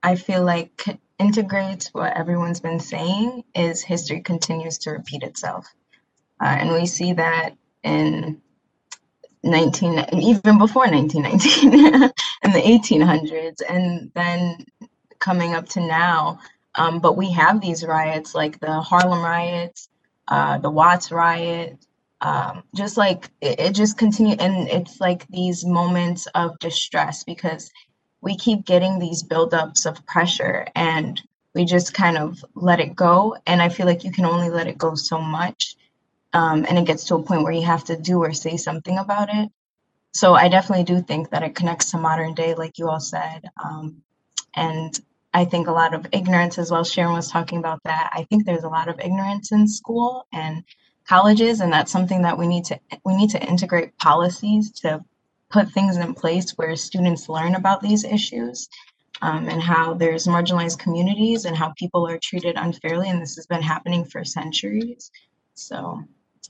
[0.02, 5.66] I feel like integrates what everyone's been saying is history continues to repeat itself.
[6.42, 8.42] Uh, and we see that in
[9.44, 11.74] 19, even before 1919,
[12.44, 14.64] in the 1800s, and then
[15.20, 16.40] coming up to now.
[16.74, 19.88] Um, but we have these riots like the Harlem riots,
[20.32, 21.76] uh, the Watts riot,
[22.22, 27.70] um, just like it, it just continue, and it's like these moments of distress because
[28.22, 31.20] we keep getting these buildups of pressure and
[31.54, 33.36] we just kind of let it go.
[33.46, 35.76] And I feel like you can only let it go so much.
[36.32, 38.96] Um, and it gets to a point where you have to do or say something
[38.96, 39.50] about it.
[40.14, 43.50] So I definitely do think that it connects to modern day, like you all said.
[43.62, 44.02] Um,
[44.56, 44.98] and
[45.34, 46.84] I think a lot of ignorance as well.
[46.84, 48.10] Sharon was talking about that.
[48.12, 50.62] I think there's a lot of ignorance in school and
[51.08, 55.02] colleges, and that's something that we need to we need to integrate policies to
[55.50, 58.68] put things in place where students learn about these issues
[59.20, 63.46] um, and how there's marginalized communities and how people are treated unfairly, and this has
[63.46, 65.10] been happening for centuries.
[65.54, 66.02] So,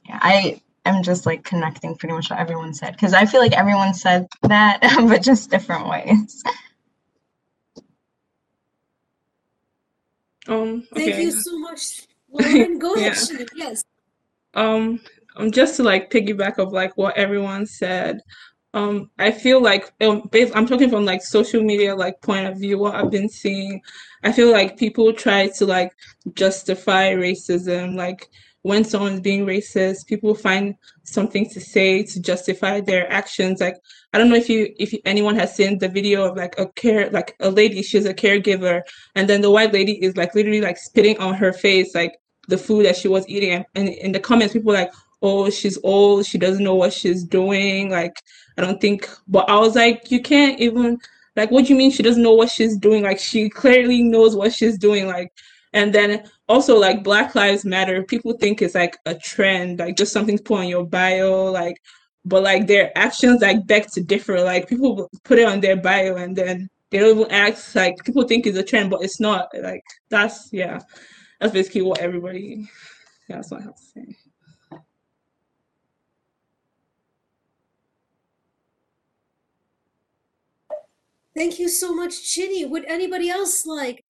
[0.09, 3.53] yeah, I am just like connecting pretty much what everyone said because I feel like
[3.53, 6.43] everyone said that, but just different ways.
[10.49, 12.79] Um, Thank you so much, Lauren.
[12.79, 13.17] Go ahead.
[13.55, 13.85] Yes.
[14.55, 15.01] Um,
[15.37, 18.21] um, just to like piggyback of like what everyone said,
[18.75, 22.59] um, I feel like um, based, I'm talking from like social media like point of
[22.59, 23.81] view, what I've been seeing,
[24.25, 25.93] I feel like people try to like
[26.35, 27.97] justify racism.
[27.97, 28.29] Like
[28.63, 33.61] when someone's being racist, people find something to say to justify their actions.
[33.61, 33.77] Like
[34.13, 37.11] I don't know if you if anyone has seen the video of like a care
[37.11, 38.83] like a lady, she's a caregiver,
[39.15, 42.17] and then the white lady is like literally like spitting on her face like
[42.49, 44.93] the food that she was eating and, and in the comments people like
[45.23, 48.17] oh she's old she doesn't know what she's doing like
[48.59, 50.99] i don't think but i was like you can't even
[51.37, 54.35] like what do you mean she doesn't know what she's doing like she clearly knows
[54.35, 55.33] what she's doing like
[55.73, 60.13] and then also like black lives matter people think it's like a trend like just
[60.13, 61.77] something to put on your bio like
[62.25, 64.41] but like their actions like beg to differ.
[64.41, 68.23] Like people put it on their bio and then they don't even ask like people
[68.25, 69.49] think it's a trend but it's not.
[69.61, 70.81] Like that's yeah.
[71.41, 72.69] That's basically what everybody
[73.29, 74.17] yeah that's what i have to say.
[81.35, 82.67] Thank you so much, Chinny.
[82.67, 84.05] Would anybody else like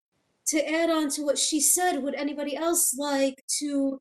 [0.46, 2.02] to add on to what she said?
[2.02, 4.00] Would anybody else like to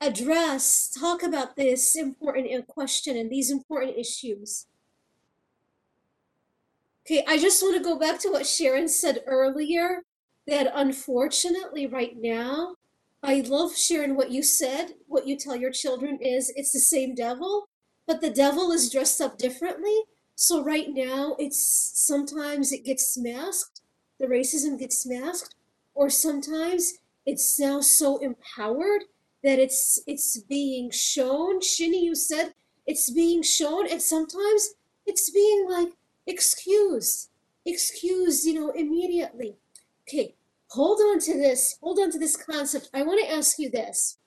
[0.00, 4.66] address, talk about this important question and these important issues?
[7.04, 10.02] Okay, I just want to go back to what Sharon said earlier
[10.46, 12.76] that unfortunately, right now,
[13.22, 14.94] I love Sharon what you said.
[15.06, 17.68] What you tell your children is it's the same devil,
[18.06, 19.96] but the devil is dressed up differently.
[20.34, 21.58] So right now, it's
[21.94, 23.80] sometimes it gets masked,
[24.20, 25.54] the racism gets masked,
[25.96, 29.02] or sometimes it's now so empowered
[29.42, 31.60] that it's it's being shown.
[31.60, 32.52] Shinny, you said
[32.86, 34.74] it's being shown, and sometimes
[35.06, 35.88] it's being like
[36.26, 37.30] excused,
[37.64, 39.56] excused, you know, immediately.
[40.02, 40.34] Okay,
[40.68, 41.78] hold on to this.
[41.82, 42.90] Hold on to this concept.
[42.94, 44.18] I want to ask you this.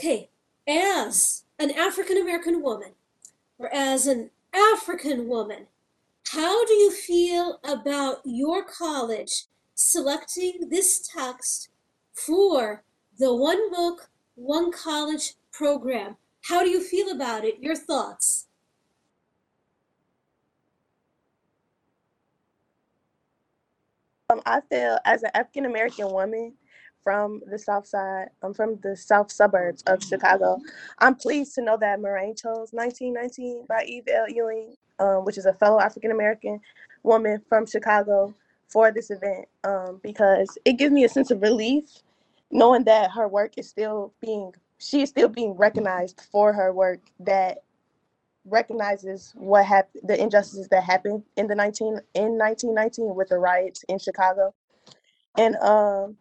[0.00, 0.30] Okay,
[0.66, 2.92] as an African American woman,
[3.58, 5.66] or as an African woman,
[6.28, 9.44] how do you feel about your college
[9.82, 11.68] selecting this text
[12.12, 12.84] for
[13.18, 16.16] the One Book, One College program?
[16.42, 17.60] How do you feel about it?
[17.60, 18.46] Your thoughts?
[24.30, 26.54] Um, I feel as an African American woman
[27.02, 30.58] from the South Side, I'm from the South suburbs of Chicago.
[31.00, 34.28] I'm pleased to know that Moraine chose 1919 by Eve L.
[34.28, 36.60] Ewing, um, which is a fellow African American
[37.02, 38.34] woman from Chicago,
[38.72, 41.84] for this event um, because it gives me a sense of relief
[42.50, 47.00] knowing that her work is still being she is still being recognized for her work
[47.20, 47.58] that
[48.44, 53.84] recognizes what happened the injustices that happened in the 19 in 1919 with the riots
[53.88, 54.54] in Chicago.
[55.38, 56.16] And um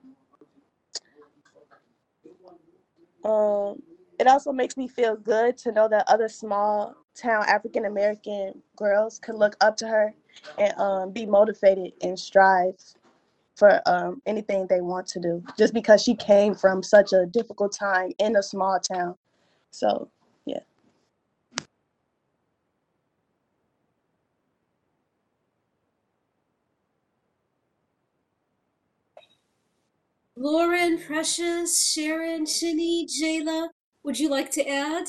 [3.24, 3.82] um
[4.20, 9.20] it also makes me feel good to know that other small town African American girls
[9.20, 10.14] could look up to her
[10.58, 12.76] and um, be motivated and strive
[13.56, 17.74] for um, anything they want to do just because she came from such a difficult
[17.74, 19.16] time in a small town.
[19.72, 20.10] So,
[20.46, 20.62] yeah.
[30.36, 33.70] Lauren, Precious, Sharon, Shinny, Jayla,
[34.04, 35.06] would you like to add?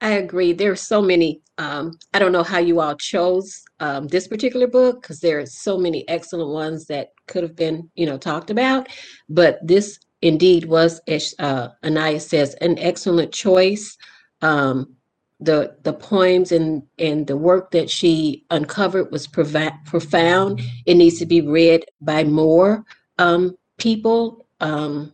[0.00, 0.52] I agree.
[0.52, 1.42] There are so many.
[1.58, 5.46] Um, I don't know how you all chose um, this particular book because there are
[5.46, 8.88] so many excellent ones that could have been, you know, talked about.
[9.28, 13.96] But this indeed was, as uh, Anaya says, an excellent choice.
[14.40, 14.94] Um,
[15.40, 20.60] the the poems and and the work that she uncovered was provi- profound.
[20.86, 22.84] It needs to be read by more
[23.18, 24.46] um, people.
[24.60, 25.12] Um,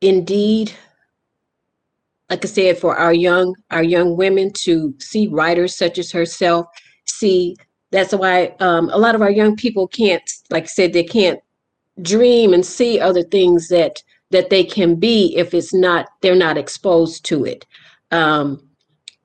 [0.00, 0.72] indeed,
[2.32, 6.66] like I said, for our young our young women to see writers such as herself,
[7.04, 7.54] see
[7.90, 11.40] that's why um, a lot of our young people can't, like I said, they can't
[12.00, 16.56] dream and see other things that that they can be if it's not they're not
[16.56, 17.66] exposed to it.
[18.12, 18.66] Um,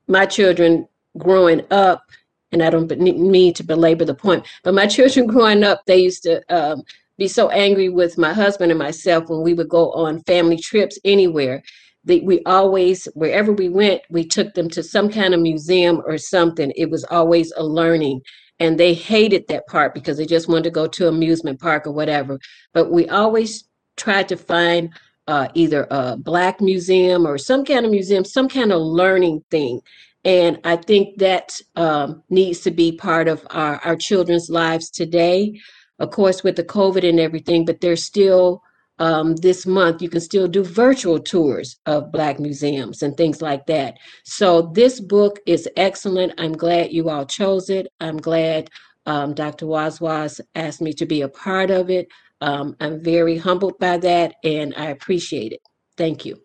[0.09, 0.85] my children
[1.17, 2.03] growing up,
[2.51, 6.23] and I don't mean to belabor the point, but my children growing up, they used
[6.23, 6.83] to um,
[7.17, 10.99] be so angry with my husband and myself when we would go on family trips
[11.05, 11.63] anywhere
[12.07, 16.71] we always wherever we went we took them to some kind of museum or something.
[16.75, 18.21] It was always a learning.
[18.59, 21.91] And they hated that part because they just wanted to go to amusement park or
[21.91, 22.39] whatever.
[22.73, 23.65] But we always
[23.97, 24.89] tried to find
[25.27, 29.81] uh, either a black museum or some kind of museum some kind of learning thing.
[30.23, 35.59] And i think that um, needs to be part of our, our children's lives today.
[35.99, 38.63] Of course with the covid and everything but there's still
[38.99, 43.65] um, this month, you can still do virtual tours of Black museums and things like
[43.67, 43.97] that.
[44.23, 46.33] So this book is excellent.
[46.37, 47.87] I'm glad you all chose it.
[47.99, 48.69] I'm glad
[49.05, 49.65] um, Dr.
[49.65, 52.07] Wazwaz asked me to be a part of it.
[52.41, 55.61] Um, I'm very humbled by that and I appreciate it.
[55.95, 56.41] Thank you.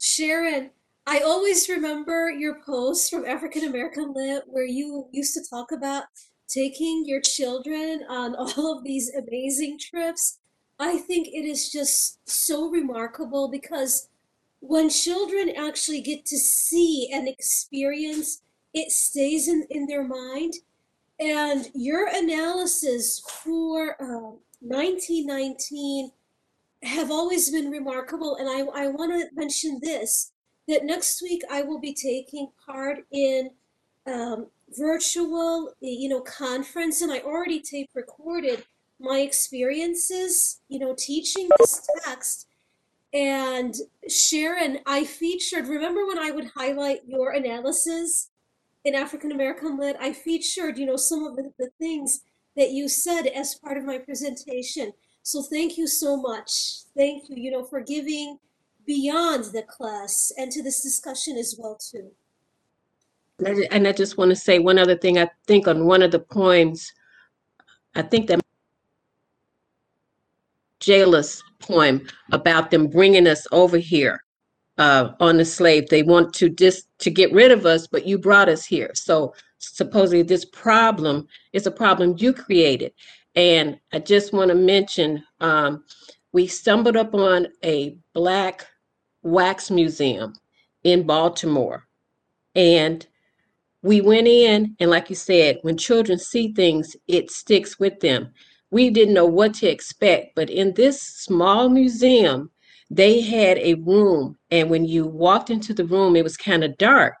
[0.00, 0.70] Sharon,
[1.06, 6.04] I always remember your post from African American Lit where you used to talk about
[6.48, 10.38] taking your children on all of these amazing trips.
[10.78, 14.08] I think it is just so remarkable because
[14.60, 18.42] when children actually get to see and experience,
[18.74, 20.54] it stays in, in their mind.
[21.18, 26.10] And your analysis for uh, 1919
[26.82, 28.36] have always been remarkable.
[28.36, 30.32] And I, I want to mention this
[30.68, 33.50] that next week I will be taking part in
[34.06, 38.64] um, virtual, you know, conference, and I already tape recorded
[38.98, 42.48] my experiences, you know, teaching this text.
[43.12, 43.74] And
[44.08, 48.30] Sharon, I featured, remember when I would highlight your analysis
[48.84, 49.96] in African American Lit?
[50.00, 52.20] I featured, you know, some of the, the things
[52.56, 54.92] that you said as part of my presentation.
[55.22, 56.84] So thank you so much.
[56.96, 58.38] Thank you, you know, for giving
[58.86, 62.12] beyond the class and to this discussion as well too.
[63.44, 65.18] And I just want to say one other thing.
[65.18, 66.92] I think on one of the poems,
[67.94, 68.40] I think that
[70.80, 74.24] Jayla's poem about them bringing us over here
[74.78, 75.88] uh, on the slave.
[75.88, 78.90] They want to just to get rid of us, but you brought us here.
[78.94, 82.92] So supposedly this problem is a problem you created.
[83.34, 85.84] And I just want to mention, um,
[86.32, 88.66] we stumbled upon a black
[89.22, 90.34] wax museum
[90.84, 91.86] in Baltimore.
[92.54, 93.06] And
[93.86, 98.32] we went in, and like you said, when children see things, it sticks with them.
[98.72, 102.50] We didn't know what to expect, but in this small museum,
[102.90, 106.76] they had a room, and when you walked into the room, it was kind of
[106.78, 107.14] dark.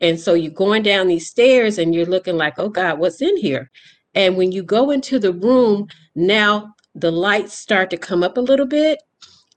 [0.00, 3.36] And so you're going down these stairs and you're looking like, oh God, what's in
[3.36, 3.70] here?
[4.14, 8.40] And when you go into the room, now the lights start to come up a
[8.40, 8.98] little bit,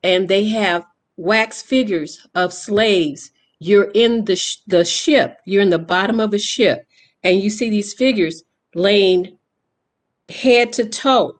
[0.04, 0.84] and they have
[1.16, 6.34] wax figures of slaves you're in the, sh- the ship, you're in the bottom of
[6.34, 6.86] a ship,
[7.24, 8.44] and you see these figures
[8.76, 9.38] laying
[10.30, 11.40] head to toe,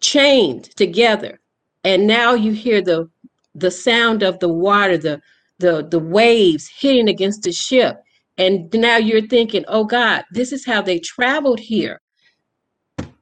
[0.00, 1.40] chained together.
[1.84, 3.10] And now you hear the
[3.54, 5.20] the sound of the water, the
[5.58, 8.02] the the waves hitting against the ship.
[8.38, 12.00] And now you're thinking, oh God, this is how they traveled here,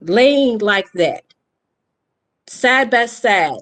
[0.01, 1.24] laying like that,
[2.47, 3.59] side by side,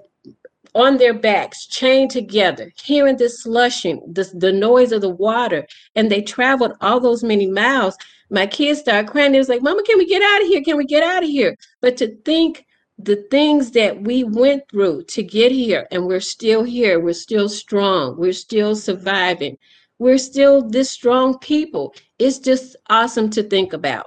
[0.79, 5.67] on their backs, chained together, hearing this slushing, this, the noise of the water.
[5.97, 7.97] And they traveled all those many miles.
[8.31, 9.33] My kids started crying.
[9.33, 10.63] They was like, Mama, can we get out of here?
[10.63, 11.57] Can we get out of here?
[11.81, 12.65] But to think
[12.97, 17.49] the things that we went through to get here, and we're still here, we're still
[17.49, 19.59] strong, we're still surviving,
[19.99, 21.93] we're still this strong people.
[22.21, 24.07] It's just awesome to think about.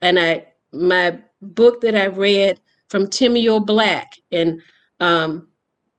[0.00, 4.62] And I, my book that I read from Timuel Black and
[5.00, 5.48] um,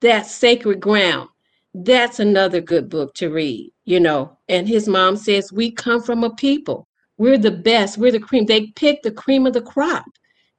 [0.02, 1.30] that sacred ground.
[1.74, 4.38] That's another good book to read, you know.
[4.47, 6.88] And his mom says, We come from a people.
[7.18, 7.97] We're the best.
[7.97, 8.45] We're the cream.
[8.45, 10.06] They picked the cream of the crop.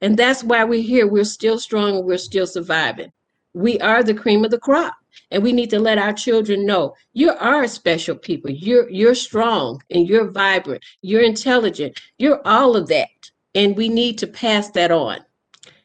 [0.01, 1.07] And that's why we're here.
[1.07, 3.11] We're still strong and we're still surviving.
[3.53, 4.95] We are the cream of the crop.
[5.31, 8.49] And we need to let our children know you are special people.
[8.49, 10.83] You're you're strong and you're vibrant.
[11.01, 11.99] You're intelligent.
[12.17, 13.09] You're all of that.
[13.53, 15.19] And we need to pass that on.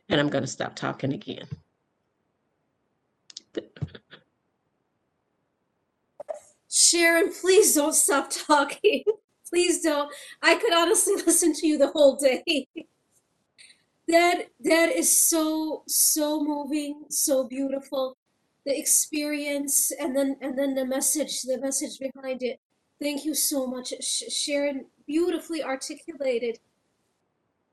[0.08, 1.46] And I'm going to stop talking again.
[6.68, 9.02] Sharon, please don't stop talking.
[9.48, 10.12] Please don't.
[10.42, 12.66] I could honestly listen to you the whole day.
[14.08, 18.16] That that is so so moving, so beautiful.
[18.64, 22.58] The experience and then and then the message, the message behind it.
[23.00, 24.86] Thank you so much, Sh- Sharon.
[25.06, 26.58] Beautifully articulated.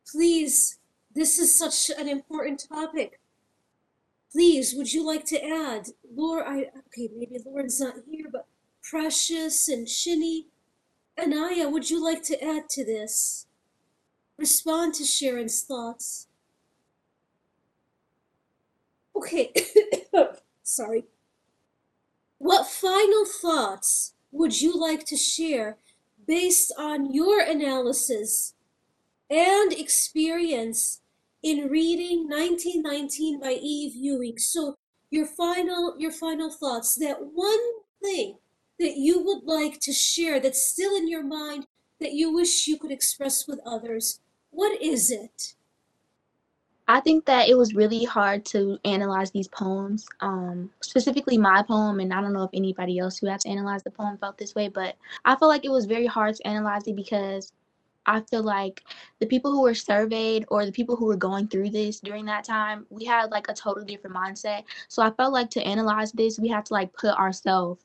[0.10, 0.78] Please,
[1.16, 3.20] this is such an important topic.
[4.34, 5.90] Please, would you like to add?
[6.16, 8.48] Laura, I okay, maybe Lauren's not here, but
[8.82, 10.48] Precious and Shinny,
[11.22, 13.46] Anaya, would you like to add to this?
[14.38, 16.28] Respond to Sharon's thoughts.
[19.16, 19.54] Okay,
[20.64, 21.06] sorry.
[22.40, 25.78] What final thoughts would you like to share
[26.28, 28.56] based on your analysis
[29.30, 31.02] and experience
[31.44, 34.38] in reading 1919 by Eve Ewing?
[34.38, 34.76] So
[35.12, 37.60] your final your final thoughts, that one
[38.02, 38.38] thing
[38.80, 41.68] that you would like to share that's still in your mind
[42.00, 44.20] that you wish you could express with others.
[44.50, 45.56] What is it?
[46.88, 52.02] I think that it was really hard to analyze these poems, um, specifically my poem,
[52.02, 54.54] and I don't know if anybody else who had to analyze the poem felt this
[54.54, 57.54] way, but I felt like it was very hard to analyze it because
[58.06, 58.84] I feel like
[59.20, 62.44] the people who were surveyed or the people who were going through this during that
[62.44, 64.64] time, we had like a totally different mindset.
[64.88, 67.84] So I felt like to analyze this, we had to like put ourselves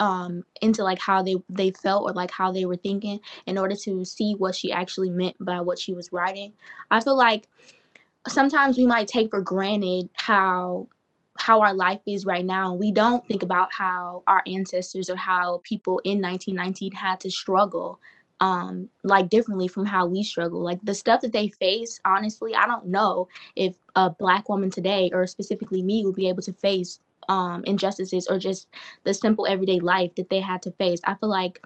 [0.00, 3.74] um into like how they they felt or like how they were thinking in order
[3.74, 6.52] to see what she actually meant by what she was writing
[6.90, 7.48] i feel like
[8.28, 10.86] sometimes we might take for granted how
[11.36, 15.60] how our life is right now we don't think about how our ancestors or how
[15.64, 18.00] people in 1919 had to struggle
[18.40, 22.66] um like differently from how we struggle like the stuff that they face honestly i
[22.66, 27.00] don't know if a black woman today or specifically me would be able to face
[27.28, 28.68] um, injustices or just
[29.04, 31.00] the simple everyday life that they had to face.
[31.04, 31.62] I feel like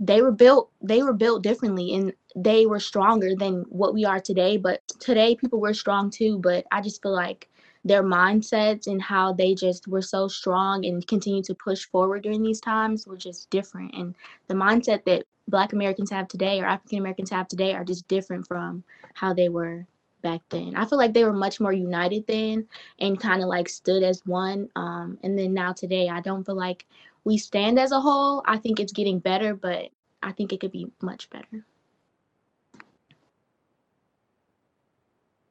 [0.00, 4.18] they were built they were built differently and they were stronger than what we are
[4.18, 7.49] today but today people were strong too but i just feel like
[7.84, 12.42] their mindsets and how they just were so strong and continue to push forward during
[12.42, 14.14] these times were just different and
[14.48, 18.46] the mindset that black americans have today or african americans have today are just different
[18.46, 19.86] from how they were
[20.22, 20.74] back then.
[20.76, 22.66] I feel like they were much more united then
[22.98, 24.68] and kind of like stood as one.
[24.76, 26.86] Um, and then now today, I don't feel like
[27.24, 28.42] we stand as a whole.
[28.46, 29.90] I think it's getting better, but
[30.22, 31.64] I think it could be much better.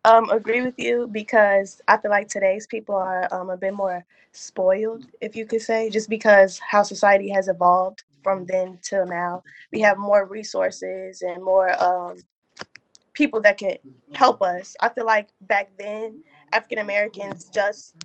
[0.05, 4.05] Um, agree with you because I feel like today's people are um, a bit more
[4.31, 9.43] spoiled, if you could say, just because how society has evolved from then till now.
[9.71, 12.17] We have more resources and more um,
[13.13, 13.79] people that could
[14.13, 14.75] help us.
[14.81, 16.23] I feel like back then,
[16.53, 17.95] African Americans just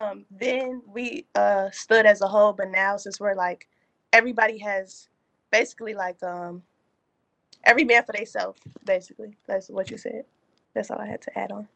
[0.00, 3.68] um, then we uh, stood as a whole, but now since we're like
[4.12, 5.08] everybody has
[5.50, 6.62] basically like um,
[7.66, 9.36] every man for themselves, basically.
[9.46, 10.24] That's what you said.
[10.74, 11.68] That's all I had to add on.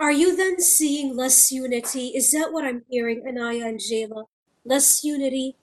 [0.00, 2.08] Are you then seeing less unity?
[2.08, 4.24] Is that what I'm hearing, Anaya and Jayla?
[4.64, 5.56] Less unity?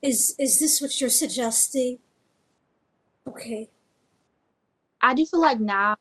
[0.00, 1.98] Is is this what you're suggesting?
[3.28, 3.68] Okay.
[5.00, 5.96] I do feel like now,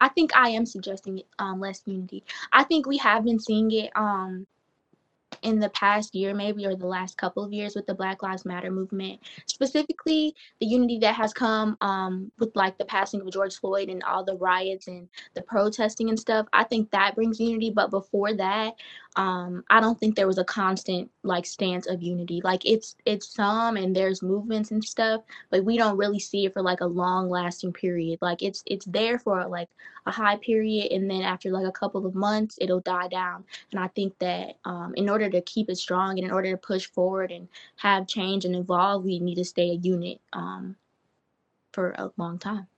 [0.00, 2.22] I think I am suggesting um, less unity.
[2.52, 4.46] I think we have been seeing it um,
[5.42, 8.44] in the past year, maybe, or the last couple of years with the Black Lives
[8.44, 13.56] Matter movement, specifically the unity that has come um, with like the passing of George
[13.58, 16.46] Floyd and all the riots and the protesting and stuff.
[16.52, 17.70] I think that brings unity.
[17.70, 18.74] But before that,
[19.16, 22.42] um, I don't think there was a constant like stance of unity.
[22.44, 26.52] Like it's it's some and there's movements and stuff, but we don't really see it
[26.52, 28.18] for like a long lasting period.
[28.20, 29.70] Like it's it's there for like
[30.04, 33.44] a high period, and then after like a couple of months, it'll die down.
[33.72, 36.58] And I think that um, in order to keep it strong and in order to
[36.58, 40.76] push forward and have change and evolve, we need to stay a unit um,
[41.72, 42.68] for a long time.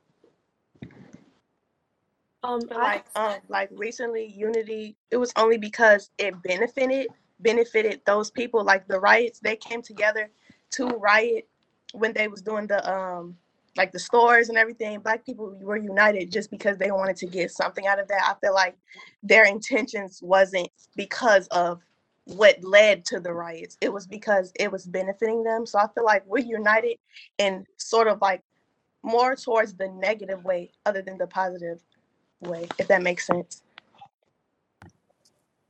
[2.44, 7.08] Um, But like um like recently unity it was only because it benefited
[7.40, 10.30] benefited those people like the riots they came together
[10.70, 11.48] to riot
[11.92, 13.36] when they was doing the um
[13.76, 14.98] like the stores and everything.
[15.00, 18.22] Black people were united just because they wanted to get something out of that.
[18.24, 18.76] I feel like
[19.22, 21.80] their intentions wasn't because of
[22.24, 23.78] what led to the riots.
[23.80, 25.64] It was because it was benefiting them.
[25.64, 26.98] So i feel like we're united
[27.38, 28.42] in sort of like
[29.02, 31.80] more towards the negative way other than the positive
[32.40, 33.62] way, if that makes sense.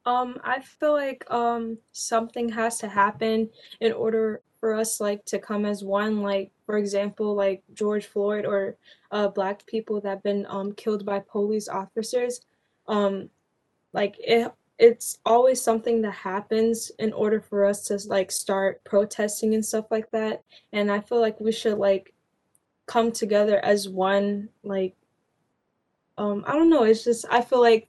[0.05, 3.51] Um, I feel like um something has to happen
[3.81, 6.23] in order for us like to come as one.
[6.23, 8.77] Like for example, like George Floyd or
[9.11, 12.41] uh black people that have been um killed by police officers.
[12.87, 13.29] Um,
[13.93, 19.55] like it it's always something that happens in order for us to like start protesting
[19.55, 20.43] and stuff like that.
[20.73, 22.14] And I feel like we should like
[22.87, 24.49] come together as one.
[24.62, 24.95] Like
[26.19, 26.83] um, I don't know.
[26.83, 27.89] It's just I feel like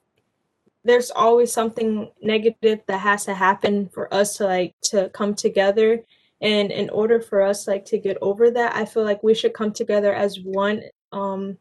[0.83, 6.03] there's always something negative that has to happen for us to like to come together
[6.41, 9.53] and in order for us like to get over that i feel like we should
[9.53, 11.57] come together as one um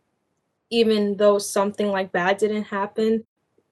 [0.70, 3.24] even though something like bad didn't happen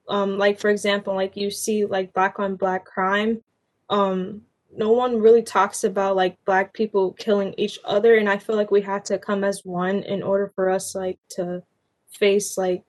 [0.09, 3.41] um like for example like you see like black on black crime
[3.89, 4.41] um
[4.75, 8.71] no one really talks about like black people killing each other and i feel like
[8.71, 11.63] we have to come as one in order for us like to
[12.09, 12.83] face like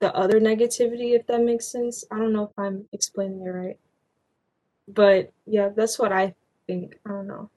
[0.00, 2.04] the other negativity, if that makes sense.
[2.10, 3.78] I don't know if I'm explaining it right.
[4.88, 6.34] But yeah, that's what I
[6.66, 6.98] think.
[7.06, 7.50] I don't know.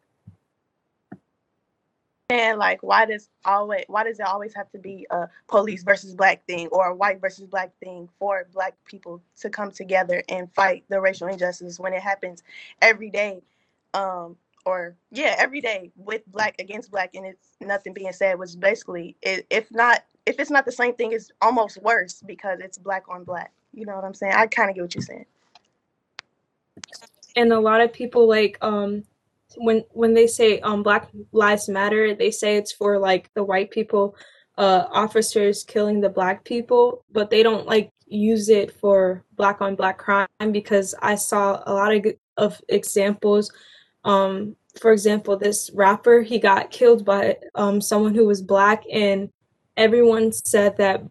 [2.32, 6.14] And like, why does always why does it always have to be a police versus
[6.14, 10.54] black thing or a white versus black thing for black people to come together and
[10.54, 12.44] fight the racial injustice when it happens
[12.82, 13.42] every day?
[13.96, 18.60] Um, or yeah, every day with black against black, and it's nothing being said, which
[18.60, 23.10] basically, if not if it's not the same thing, it's almost worse because it's black
[23.10, 23.52] on black.
[23.74, 24.34] You know what I'm saying?
[24.36, 25.26] I kind of get what you're saying.
[27.36, 29.04] And a lot of people like um
[29.58, 33.72] when when they say um Black Lives Matter, they say it's for like the white
[33.72, 34.16] people,
[34.58, 39.76] uh officers killing the black people, but they don't like use it for black on
[39.76, 42.06] black crime because I saw a lot of
[42.38, 43.52] of examples.
[44.04, 49.32] Um, for example, this rapper he got killed by um someone who was black and
[49.80, 51.04] everyone said that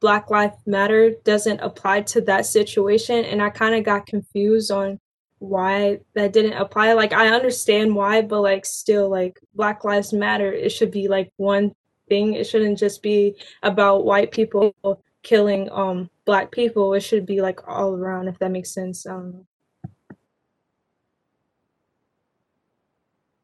[0.00, 3.24] Black Lives Matter doesn't apply to that situation.
[3.24, 4.98] And I kind of got confused on
[5.38, 6.92] why that didn't apply.
[6.94, 11.30] Like, I understand why, but like, still, like, Black Lives Matter, it should be like
[11.36, 11.74] one
[12.08, 12.34] thing.
[12.34, 14.74] It shouldn't just be about white people
[15.22, 16.94] killing um black people.
[16.94, 19.06] It should be like all around, if that makes sense.
[19.06, 19.46] Um,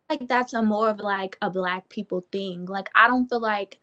[0.08, 2.66] like that's a more of like a black people thing.
[2.66, 3.78] Like I don't feel like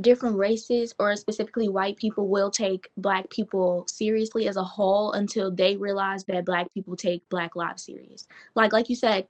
[0.00, 5.50] different races or specifically white people will take black people seriously as a whole until
[5.50, 8.26] they realize that black people take black lives serious.
[8.54, 9.26] Like like you said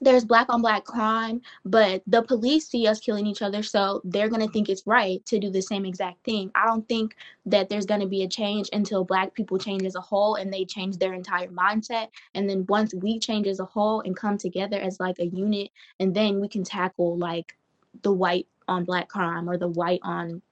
[0.00, 4.28] there's black on black crime but the police see us killing each other so they're
[4.28, 6.50] going to think it's right to do the same exact thing.
[6.54, 7.16] I don't think
[7.46, 10.52] that there's going to be a change until black people change as a whole and
[10.52, 12.08] they change their entire mindset.
[12.34, 15.70] And then once we change as a whole and come together as like a unit
[16.00, 17.56] and then we can tackle like
[18.02, 20.42] the white on black crime or the white on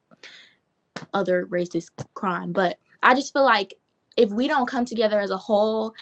[1.15, 2.53] other racist crime.
[2.53, 3.75] But I just feel like
[4.17, 5.95] if we don't come together as a whole,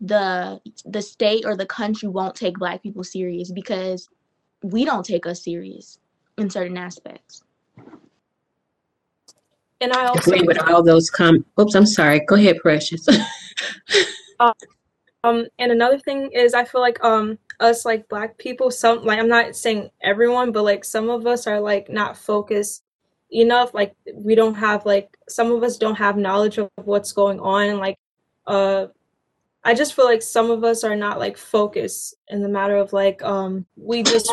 [0.00, 4.08] the the state or the country won't take black people serious because
[4.62, 5.98] we don't take us serious
[6.38, 7.42] in certain aspects.
[9.80, 12.20] and I also Agree with all those com, oops, I'm sorry.
[12.26, 13.06] Go ahead, Precious.
[14.40, 14.52] Uh,
[15.24, 19.18] Um, and another thing is I feel like um us like black people, some like
[19.18, 22.82] I'm not saying everyone, but like some of us are like not focused
[23.30, 23.72] enough.
[23.72, 27.78] Like we don't have like some of us don't have knowledge of what's going on.
[27.78, 27.98] Like
[28.46, 28.88] uh
[29.64, 32.92] I just feel like some of us are not like focused in the matter of
[32.92, 34.30] like um we just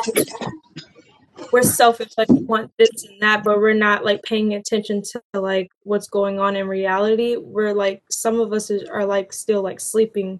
[1.53, 5.21] we're selfish like we want this and that but we're not like paying attention to
[5.33, 9.61] like what's going on in reality we're like some of us is, are like still
[9.63, 10.39] like sleeping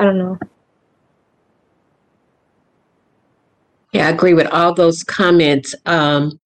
[0.00, 0.38] I don't know.
[3.92, 5.74] Yeah, I agree with all those comments.
[5.86, 6.40] Um,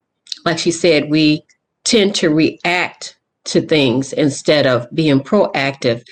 [0.46, 1.44] like she said, we
[1.84, 6.02] tend to react to things instead of being proactive.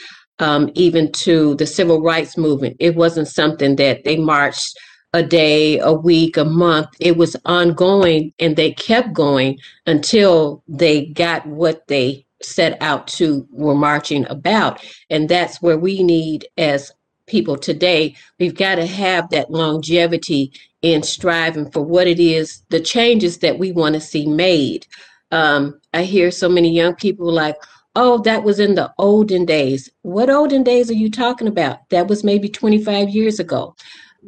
[0.41, 4.79] Um, even to the civil rights movement, it wasn't something that they marched
[5.15, 6.89] a day, a week, a month.
[7.01, 13.49] It was ongoing and they kept going until they got what they set out to
[13.53, 14.85] were marching about.
[15.11, 16.93] And that's where we need as
[17.27, 20.53] people today, we've got to have that longevity
[20.83, 24.87] in striving for what it is, the changes that we want to see made.
[25.31, 27.57] Um, I hear so many young people like,
[27.95, 29.91] oh, that was in the olden days.
[30.03, 31.89] What olden days are you talking about?
[31.91, 33.77] That was maybe 25 years ago.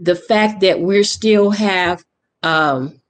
[0.00, 2.04] The fact that we still have
[2.42, 3.00] um,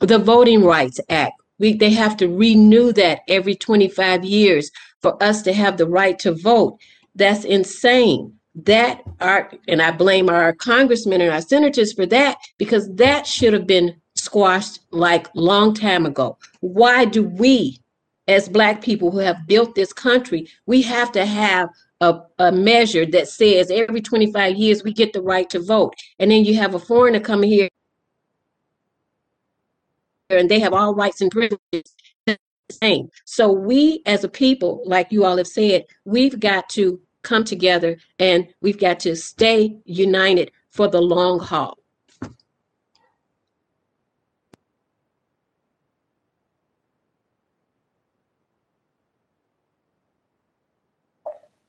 [0.00, 4.70] the Voting Rights Act, we, they have to renew that every 25 years
[5.00, 6.78] for us to have the right to vote.
[7.14, 8.34] That's insane.
[8.54, 13.52] That are, and I blame our congressmen and our senators for that because that should
[13.52, 16.38] have been squashed like long time ago.
[16.60, 17.80] Why do we,
[18.28, 21.68] as black people who have built this country, we have to have
[22.00, 25.94] a, a measure that says every 25 years we get the right to vote.
[26.18, 27.68] And then you have a foreigner coming here
[30.30, 31.94] and they have all rights and privileges
[32.26, 32.38] the
[32.70, 33.08] same.
[33.24, 37.96] So we as a people, like you all have said, we've got to come together
[38.18, 41.78] and we've got to stay united for the long haul.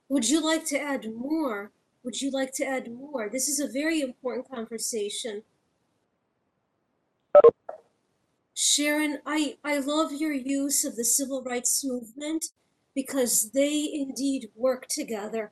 [0.08, 1.72] Would you like to add more?
[2.04, 3.28] Would you like to add more?
[3.28, 5.42] This is a very important conversation.
[8.54, 12.46] Sharon, I, I love your use of the civil rights movement
[12.96, 15.52] because they indeed worked together.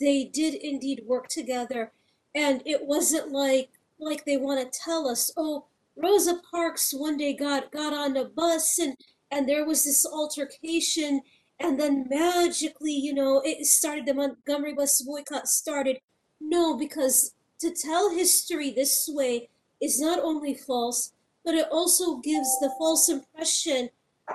[0.00, 1.92] They did indeed work together.
[2.34, 7.34] And it wasn't like like they want to tell us, oh, Rosa Parks one day
[7.34, 8.96] got got on a bus and
[9.30, 11.20] and there was this altercation
[11.60, 15.98] and then magically, you know, it started the Montgomery bus boycott started.
[16.40, 19.50] No, because to tell history this way
[19.80, 21.12] is not only false,
[21.44, 23.90] but it also gives the false impression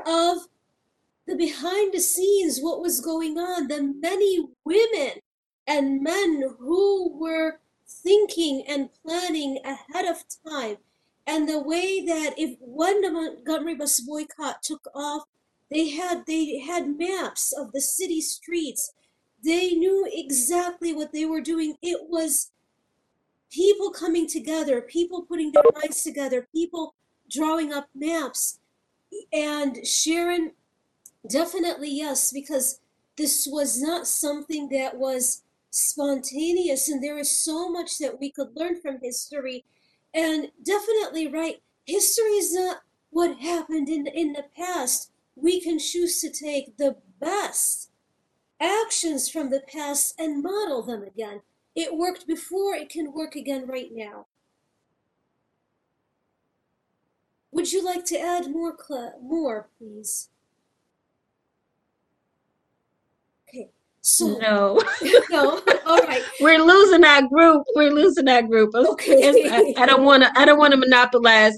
[0.06, 0.48] of
[1.28, 5.20] the behind the scenes, what was going on, the many women
[5.68, 10.78] and men who were thinking and planning ahead of time.
[11.28, 15.24] And the way that if when the Montgomery bus boycott took off,
[15.72, 18.94] they had they had maps of the city streets.
[19.44, 21.76] They knew exactly what they were doing.
[21.82, 22.52] It was
[23.52, 26.94] people coming together, people putting their minds together, people
[27.30, 28.60] drawing up maps.
[29.34, 30.52] And Sharon,
[31.28, 32.80] definitely yes, because
[33.18, 38.56] this was not something that was spontaneous, and there is so much that we could
[38.56, 39.66] learn from history.
[40.14, 42.78] And definitely right, history is not
[43.10, 45.12] what happened in, in the past.
[45.36, 47.90] We can choose to take the best
[48.60, 51.42] actions from the past and model them again.
[51.76, 54.28] It worked before, it can work again right now.
[57.52, 58.76] Would you like to add more,
[59.22, 60.30] more, please?
[63.48, 63.70] Okay,
[64.08, 64.82] so No,
[65.32, 66.22] no, all right.
[66.40, 67.64] we're losing our group.
[67.76, 68.70] We're losing our group.
[68.76, 69.14] It's- Okay.
[69.24, 70.32] it's- I, I don't want to.
[70.40, 71.58] I don't want to monopolize.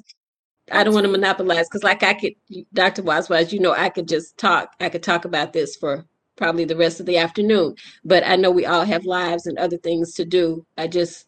[0.72, 2.34] I don't want to monopolize because, like, I could,
[2.74, 3.02] Dr.
[3.04, 4.70] Wazwaz, you know, I could just talk.
[4.80, 6.06] I could talk about this for
[6.38, 7.76] probably the rest of the afternoon.
[8.06, 10.66] But I know we all have lives and other things to do.
[10.78, 11.26] I just,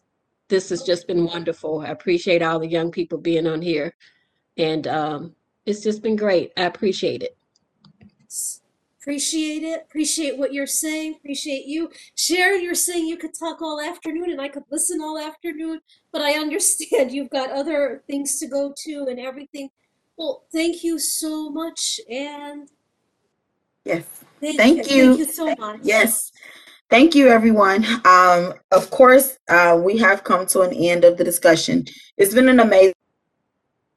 [0.48, 1.80] this has just been wonderful.
[1.80, 3.94] I appreciate all the young people being on here,
[4.58, 5.34] and um,
[5.66, 6.52] it's just been great.
[6.56, 7.36] I appreciate it.
[9.00, 9.84] Appreciate it.
[9.88, 11.14] Appreciate what you're saying.
[11.16, 11.90] Appreciate you.
[12.16, 15.80] Sharon, you're saying you could talk all afternoon and I could listen all afternoon,
[16.12, 19.70] but I understand you've got other things to go to and everything.
[20.18, 21.98] Well, thank you so much.
[22.10, 22.68] And
[23.86, 24.04] Yes.
[24.40, 25.16] thank, Thank you.
[25.16, 25.80] Thank you so much.
[25.82, 26.30] Yes.
[26.90, 27.86] Thank you, everyone.
[28.04, 31.86] Um, of course, uh, we have come to an end of the discussion.
[32.18, 32.92] It's been an amazing,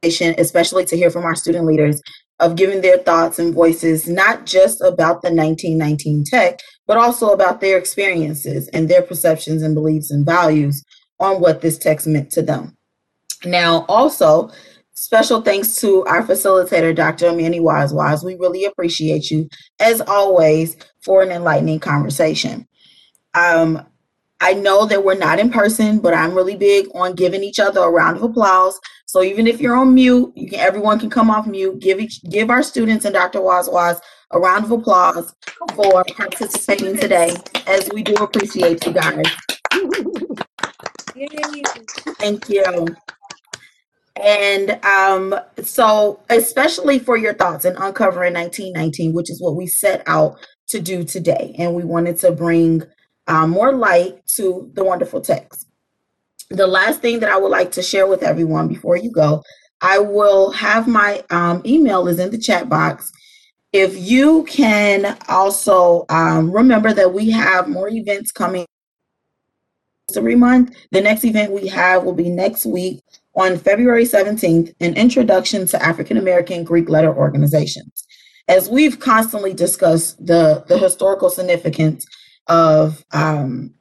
[0.02, 2.00] session, especially to hear from our student leaders
[2.40, 7.60] of giving their thoughts and voices, not just about the 1919 tech, but also about
[7.60, 10.84] their experiences and their perceptions and beliefs and values
[11.20, 12.76] on what this text meant to them.
[13.44, 14.50] Now, also,
[14.94, 17.32] special thanks to our facilitator, Dr.
[17.32, 18.24] Manny Wazwaz.
[18.24, 19.48] We really appreciate you,
[19.80, 22.66] as always, for an enlightening conversation.
[23.34, 23.84] Um,
[24.40, 27.80] I know that we're not in person, but I'm really big on giving each other
[27.80, 28.78] a round of applause.
[29.14, 31.78] So even if you're on mute, you can everyone can come off mute.
[31.78, 33.38] Give each give our students and Dr.
[33.38, 34.00] Wazwaz
[34.32, 35.32] a round of applause
[35.76, 37.36] for participating today,
[37.68, 39.24] as we do appreciate you guys.
[41.14, 41.62] Yay.
[42.18, 42.86] Thank you.
[44.20, 50.02] And um, so, especially for your thoughts in Uncovering 1919, which is what we set
[50.08, 51.54] out to do today.
[51.56, 52.82] And we wanted to bring
[53.28, 55.63] um, more light to the wonderful text.
[56.54, 59.42] The last thing that I would like to share with everyone before you go,
[59.80, 63.10] I will have my um, email is in the chat box.
[63.72, 68.66] If you can also um, remember that we have more events coming
[70.08, 70.76] History Month.
[70.92, 73.02] The next event we have will be next week
[73.34, 78.04] on February 17th, an introduction to African American Greek letter organizations.
[78.46, 82.06] As we've constantly discussed the, the historical significance
[82.46, 83.73] of um,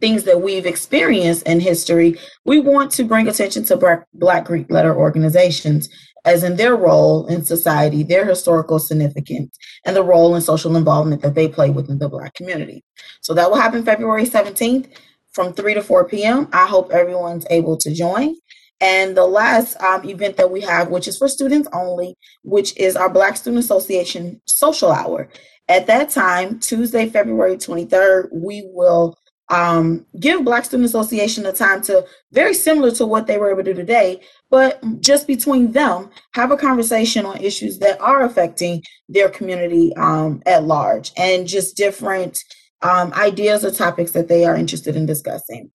[0.00, 4.70] things that we've experienced in history, we want to bring attention to Black, Black Greek
[4.70, 5.88] letter organizations
[6.24, 11.20] as in their role in society, their historical significance, and the role and social involvement
[11.22, 12.82] that they play within the Black community.
[13.20, 14.88] So that will happen February 17th
[15.32, 16.48] from 3 to 4 p.m.
[16.52, 18.34] I hope everyone's able to join.
[18.80, 22.96] And the last um, event that we have, which is for students only, which is
[22.96, 25.28] our Black Student Association Social Hour.
[25.68, 29.16] At that time, Tuesday, February 23rd, we will
[29.50, 33.62] um, give Black Student Association a time to, very similar to what they were able
[33.62, 34.20] to do today,
[34.50, 40.42] but just between them, have a conversation on issues that are affecting their community um,
[40.46, 42.38] at large and just different
[42.82, 45.70] um, ideas or topics that they are interested in discussing.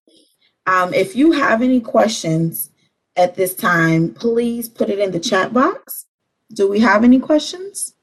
[0.67, 2.71] Um, if you have any questions
[3.17, 6.07] at this time, please put it in the chat box.
[6.55, 7.95] Do we have any questions?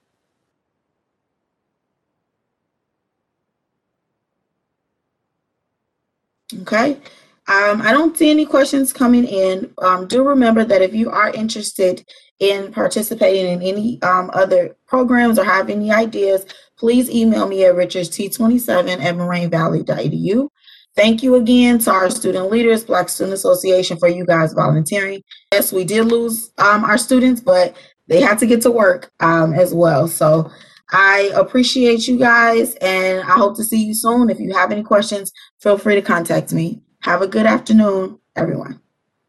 [6.54, 7.00] Okay.
[7.48, 9.72] Um, I don't see any questions coming in.
[9.80, 12.04] Um, do remember that if you are interested
[12.39, 16.46] in participating in any um, other programs or have any ideas,
[16.78, 20.50] please email me at richardst27 at morainevalley.edu.
[20.96, 25.22] Thank you again to our student leaders, Black Student Association, for you guys volunteering.
[25.52, 27.76] Yes, we did lose um, our students, but
[28.08, 30.08] they had to get to work um, as well.
[30.08, 30.50] So
[30.91, 34.29] I appreciate you guys and I hope to see you soon.
[34.29, 36.81] If you have any questions, feel free to contact me.
[37.01, 38.79] Have a good afternoon, everyone.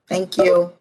[0.09, 0.72] Thank you.